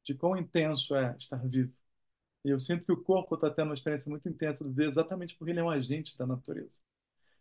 de 0.04 0.14
quão 0.16 0.36
intenso 0.38 0.96
é 0.96 1.16
estar 1.18 1.38
vivo. 1.48 1.74
E 2.46 2.50
eu 2.50 2.60
sinto 2.60 2.86
que 2.86 2.92
o 2.92 3.02
corpo 3.04 3.36
está 3.36 3.50
tendo 3.50 3.68
uma 3.70 3.74
experiência 3.74 4.10
muito 4.10 4.28
intensa 4.30 4.64
de 4.64 4.72
ver 4.74 4.90
exatamente 4.90 5.36
porque 5.38 5.52
ele 5.52 5.60
é 5.60 5.64
um 5.64 5.70
agente 5.70 6.18
da 6.18 6.26
natureza. 6.26 6.80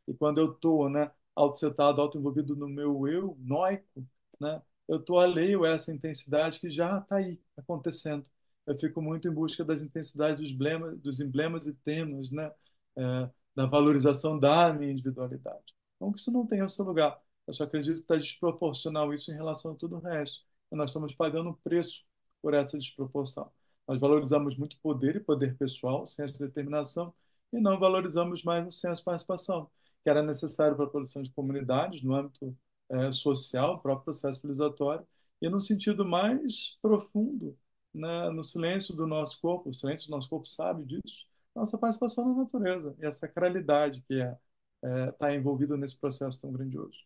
E 0.09 0.15
quando 0.15 0.39
eu 0.41 0.53
estou 0.53 0.89
né, 0.91 1.11
auto-setado, 1.35 2.01
auto-envolvido 2.01 2.57
no 2.57 2.69
meu 2.69 3.09
eu 3.09 3.37
noico, 3.41 4.07
né, 4.41 4.63
eu 4.89 4.99
estou 4.99 5.19
alheio 5.21 5.65
a 5.65 5.71
essa 5.71 5.93
intensidade 5.93 6.61
que 6.61 6.71
já 6.71 6.99
está 6.99 7.17
aí, 7.17 7.41
acontecendo. 7.57 8.29
Eu 8.67 8.77
fico 8.79 9.01
muito 9.03 9.29
em 9.29 9.33
busca 9.33 9.65
das 9.65 9.83
intensidades 9.83 10.41
dos 10.41 10.51
emblemas, 10.51 10.99
dos 11.01 11.21
emblemas 11.21 11.67
e 11.67 11.75
temas, 11.75 12.31
né, 12.33 12.51
é, 12.97 13.31
da 13.55 13.67
valorização 13.67 14.39
da 14.39 14.73
minha 14.73 14.93
individualidade. 14.93 15.75
Não 16.01 16.13
que 16.13 16.21
isso 16.21 16.33
não 16.33 16.47
tenha 16.47 16.65
o 16.65 16.69
seu 16.69 16.85
lugar, 16.85 17.21
eu 17.47 17.53
só 17.53 17.65
acredito 17.65 17.97
que 17.97 18.01
está 18.03 18.17
desproporcional 18.17 19.13
isso 19.15 19.31
em 19.33 19.35
relação 19.35 19.73
a 19.73 19.75
tudo 19.75 19.97
o 19.97 20.01
resto. 20.01 20.45
E 20.71 20.77
nós 20.77 20.91
estamos 20.91 21.15
pagando 21.15 21.51
um 21.51 21.55
preço 21.55 22.05
por 22.43 22.55
essa 22.55 22.79
desproporção. 22.79 23.51
Nós 23.87 23.99
valorizamos 24.01 24.57
muito 24.57 24.79
poder 24.81 25.17
e 25.17 25.21
poder 25.21 25.57
pessoal, 25.57 26.07
senso 26.07 26.35
de 26.35 26.41
determinação, 26.41 27.13
e 27.53 27.59
não 27.59 27.79
valorizamos 27.79 28.43
mais 28.45 28.67
o 28.67 28.71
senso 28.71 28.97
de 28.97 29.05
participação, 29.05 29.71
que 30.05 30.11
era 30.11 30.23
necessário 30.23 30.77
para 30.77 30.85
a 30.85 30.91
produção 30.91 31.23
de 31.23 31.31
comunidades 31.33 32.03
no 32.03 32.15
âmbito 32.15 32.55
é, 32.91 33.13
social, 33.13 33.75
o 33.75 33.79
próprio 33.79 34.05
processo 34.05 34.37
civilizatório, 34.41 35.07
e 35.41 35.49
no 35.49 35.61
sentido 35.61 36.05
mais 36.05 36.77
profundo, 36.83 37.57
né, 37.95 38.31
no 38.31 38.43
silêncio 38.45 38.95
do 38.95 39.07
nosso 39.07 39.41
corpo, 39.41 39.71
o 39.71 39.75
silêncio 39.75 40.09
do 40.09 40.11
nosso 40.13 40.29
corpo 40.29 40.47
sabe 40.47 40.85
disso, 40.85 41.27
nossa 41.55 41.79
participação 41.79 42.27
na 42.29 42.43
natureza 42.43 42.95
e 42.99 43.07
a 43.07 43.13
sacralidade 43.13 44.03
que 44.03 44.15
é 44.21 44.37
está 44.83 44.89
é, 45.09 45.13
tá 45.13 45.35
envolvida 45.35 45.77
nesse 45.77 45.99
processo 45.99 46.41
tão 46.41 46.53
grandioso. 46.53 46.99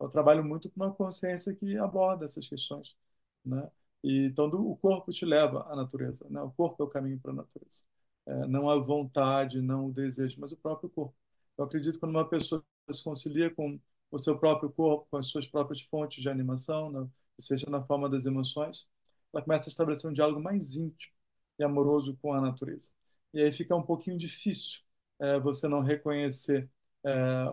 Eu 0.00 0.08
trabalho 0.08 0.44
muito 0.44 0.70
com 0.70 0.76
uma 0.84 0.94
consciência 0.94 1.54
que 1.54 1.76
aborda 1.76 2.24
essas 2.24 2.48
questões, 2.48 2.96
né? 3.44 3.68
E, 4.02 4.26
então, 4.26 4.48
do, 4.48 4.70
o 4.70 4.76
corpo 4.76 5.12
te 5.12 5.24
leva 5.26 5.66
à 5.70 5.74
natureza, 5.76 6.26
né? 6.30 6.40
O 6.42 6.50
corpo 6.52 6.82
é 6.82 6.86
o 6.86 6.88
caminho 6.88 7.18
para 7.20 7.32
a 7.32 7.34
natureza. 7.34 7.82
É, 8.26 8.46
não 8.46 8.70
a 8.70 8.76
vontade, 8.78 9.60
não 9.60 9.86
o 9.88 9.92
desejo, 9.92 10.36
mas 10.40 10.52
o 10.52 10.56
próprio 10.56 10.88
corpo. 10.90 11.14
Eu 11.56 11.64
acredito 11.64 11.94
que 11.94 12.00
quando 12.00 12.12
uma 12.12 12.28
pessoa 12.28 12.64
se 12.90 13.02
concilia 13.02 13.50
com 13.54 13.78
o 14.10 14.18
seu 14.18 14.38
próprio 14.38 14.70
corpo, 14.70 15.06
com 15.10 15.16
as 15.18 15.26
suas 15.26 15.46
próprias 15.46 15.82
fontes 15.82 16.22
de 16.22 16.28
animação, 16.28 16.90
né? 16.90 17.08
seja 17.38 17.68
na 17.70 17.82
forma 17.82 18.08
das 18.08 18.26
emoções, 18.26 18.86
ela 19.32 19.42
começa 19.42 19.68
a 19.68 19.70
estabelecer 19.70 20.10
um 20.10 20.14
diálogo 20.14 20.40
mais 20.40 20.76
íntimo 20.76 21.12
e 21.58 21.64
amoroso 21.64 22.16
com 22.22 22.32
a 22.32 22.40
natureza. 22.40 22.92
E 23.32 23.42
aí 23.42 23.52
fica 23.52 23.76
um 23.76 23.82
pouquinho 23.82 24.18
difícil 24.18 24.80
é, 25.20 25.38
você 25.38 25.68
não 25.68 25.80
reconhecer 25.82 26.70
é, 27.04 27.44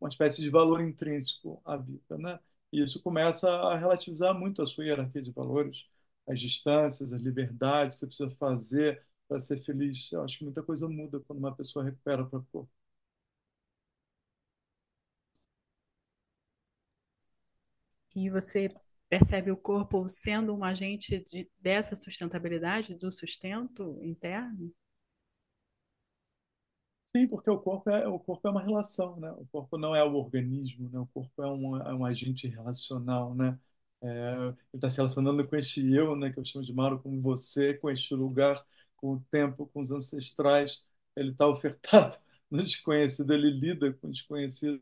uma 0.00 0.08
espécie 0.08 0.40
de 0.42 0.50
valor 0.50 0.80
intrínseco 0.80 1.60
à 1.64 1.76
vida, 1.76 2.18
né? 2.18 2.38
E 2.72 2.80
isso 2.82 3.02
começa 3.02 3.48
a 3.50 3.76
relativizar 3.76 4.34
muito 4.38 4.62
a 4.62 4.66
sua 4.66 4.84
hierarquia 4.84 5.22
de 5.22 5.32
valores, 5.32 5.86
as 6.28 6.40
distâncias, 6.40 7.12
as 7.12 7.20
liberdades 7.20 7.96
que 7.96 8.00
você 8.00 8.06
precisa 8.06 8.30
fazer 8.36 9.02
para 9.28 9.38
ser 9.40 9.60
feliz. 9.62 10.12
Eu 10.12 10.22
acho 10.24 10.38
que 10.38 10.44
muita 10.44 10.62
coisa 10.62 10.88
muda 10.88 11.20
quando 11.20 11.40
uma 11.40 11.54
pessoa 11.54 11.84
recupera 11.84 12.22
o 12.22 12.30
próprio 12.30 12.48
corpo. 12.52 12.79
E 18.14 18.30
você 18.30 18.68
percebe 19.08 19.50
o 19.50 19.56
corpo 19.56 20.08
sendo 20.08 20.54
um 20.54 20.64
agente 20.64 21.20
de, 21.24 21.50
dessa 21.60 21.96
sustentabilidade, 21.96 22.94
do 22.94 23.10
sustento 23.12 23.98
interno? 24.02 24.72
Sim, 27.04 27.26
porque 27.26 27.50
o 27.50 27.58
corpo 27.58 27.90
é, 27.90 28.06
o 28.06 28.18
corpo 28.20 28.46
é 28.46 28.50
uma 28.52 28.62
relação, 28.62 29.18
né? 29.18 29.30
O 29.32 29.44
corpo 29.48 29.76
não 29.76 29.96
é 29.96 30.04
o 30.04 30.14
organismo, 30.14 30.88
né? 30.90 30.98
O 31.00 31.06
corpo 31.08 31.42
é 31.42 31.46
um, 31.50 31.76
é 31.78 31.94
um 31.94 32.04
agente 32.04 32.46
relacional, 32.46 33.34
né? 33.34 33.58
É, 34.02 34.06
ele 34.46 34.56
está 34.74 34.88
se 34.88 34.96
relacionando 34.98 35.46
com 35.46 35.56
este 35.56 35.80
eu, 35.94 36.14
né? 36.16 36.32
Que 36.32 36.38
eu 36.38 36.44
chamo 36.44 36.64
de 36.64 36.72
Mauro, 36.72 37.00
com 37.02 37.20
você, 37.20 37.74
com 37.74 37.90
este 37.90 38.14
lugar, 38.14 38.64
com 38.96 39.14
o 39.14 39.20
tempo, 39.30 39.66
com 39.68 39.80
os 39.80 39.90
ancestrais. 39.90 40.84
Ele 41.16 41.32
está 41.32 41.48
ofertado 41.48 42.16
no 42.50 42.62
desconhecido, 42.62 43.32
ele 43.34 43.50
lida 43.50 43.92
com 43.94 44.06
o 44.08 44.10
desconhecido, 44.12 44.80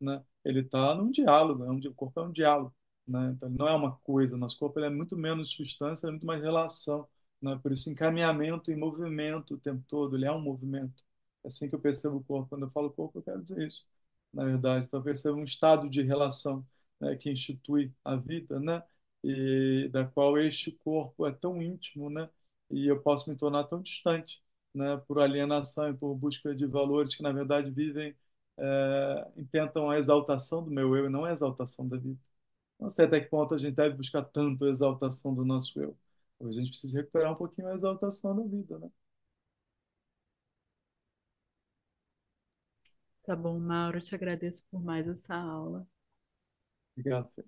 né? 0.00 0.22
Ele 0.44 0.60
está 0.60 0.94
num 0.94 1.10
diálogo, 1.10 1.64
é 1.64 1.70
um, 1.70 1.78
o 1.78 1.94
corpo 1.94 2.20
é 2.20 2.22
um 2.24 2.32
diálogo, 2.32 2.74
né? 3.06 3.30
Então, 3.36 3.48
não 3.50 3.68
é 3.68 3.74
uma 3.74 3.96
coisa, 3.98 4.36
nosso 4.36 4.58
corpo 4.58 4.78
é 4.80 4.90
muito 4.90 5.16
menos 5.16 5.50
substância, 5.52 6.06
é 6.06 6.10
muito 6.10 6.26
mais 6.26 6.42
relação, 6.42 7.08
né? 7.40 7.58
Por 7.62 7.72
isso, 7.72 7.90
encaminhamento 7.90 8.70
e 8.70 8.76
movimento 8.76 9.54
o 9.54 9.58
tempo 9.58 9.82
todo, 9.88 10.16
ele 10.16 10.26
é 10.26 10.32
um 10.32 10.40
movimento. 10.40 11.02
É 11.42 11.48
assim 11.48 11.68
que 11.68 11.74
eu 11.74 11.80
percebo 11.80 12.16
o 12.16 12.24
corpo. 12.24 12.48
Quando 12.50 12.62
eu 12.66 12.70
falo 12.70 12.90
corpo, 12.90 13.18
eu 13.18 13.22
quero 13.22 13.42
dizer 13.42 13.66
isso, 13.66 13.86
na 14.32 14.44
verdade. 14.44 14.86
Então, 14.86 15.00
eu 15.00 15.04
percebo 15.04 15.38
um 15.38 15.44
estado 15.44 15.88
de 15.88 16.02
relação 16.02 16.66
né, 17.00 17.16
que 17.16 17.30
institui 17.30 17.92
a 18.04 18.16
vida, 18.16 18.58
né? 18.60 18.82
E 19.22 19.88
da 19.90 20.04
qual 20.06 20.38
este 20.38 20.70
corpo 20.72 21.26
é 21.26 21.32
tão 21.32 21.62
íntimo, 21.62 22.10
né? 22.10 22.28
E 22.70 22.86
eu 22.86 23.00
posso 23.00 23.30
me 23.30 23.36
tornar 23.36 23.64
tão 23.64 23.80
distante, 23.82 24.42
né? 24.74 24.96
Por 25.06 25.18
alienação 25.20 25.88
e 25.90 25.94
por 25.96 26.14
busca 26.14 26.54
de 26.54 26.66
valores 26.66 27.14
que, 27.14 27.22
na 27.22 27.32
verdade, 27.32 27.70
vivem, 27.70 28.14
é, 28.58 29.32
intentam 29.36 29.90
a 29.90 29.98
exaltação 29.98 30.62
do 30.64 30.70
meu 30.70 30.96
eu 30.96 31.06
e 31.06 31.08
não 31.10 31.24
a 31.24 31.32
exaltação 31.32 31.88
da 31.88 31.96
vida. 31.98 32.18
Não 32.80 32.90
sei 32.90 33.06
até 33.06 33.20
que 33.20 33.28
ponto 33.30 33.54
a 33.54 33.58
gente 33.58 33.74
deve 33.76 33.96
buscar 33.96 34.24
tanto 34.24 34.64
a 34.66 34.70
exaltação 34.70 35.34
do 35.34 35.44
nosso 35.44 35.80
eu. 35.80 35.96
Talvez 36.38 36.56
a 36.58 36.60
gente 36.60 36.70
precise 36.70 36.96
recuperar 36.96 37.32
um 37.32 37.36
pouquinho 37.36 37.68
a 37.68 37.74
exaltação 37.74 38.36
da 38.36 38.44
vida, 38.44 38.78
né? 38.78 38.90
Tá 43.24 43.34
bom, 43.36 43.58
Mauro, 43.58 44.00
te 44.00 44.14
agradeço 44.14 44.62
por 44.70 44.80
mais 44.82 45.06
essa 45.08 45.34
aula. 45.34 45.86
Obrigado, 46.96 47.30
Fê. 47.34 47.44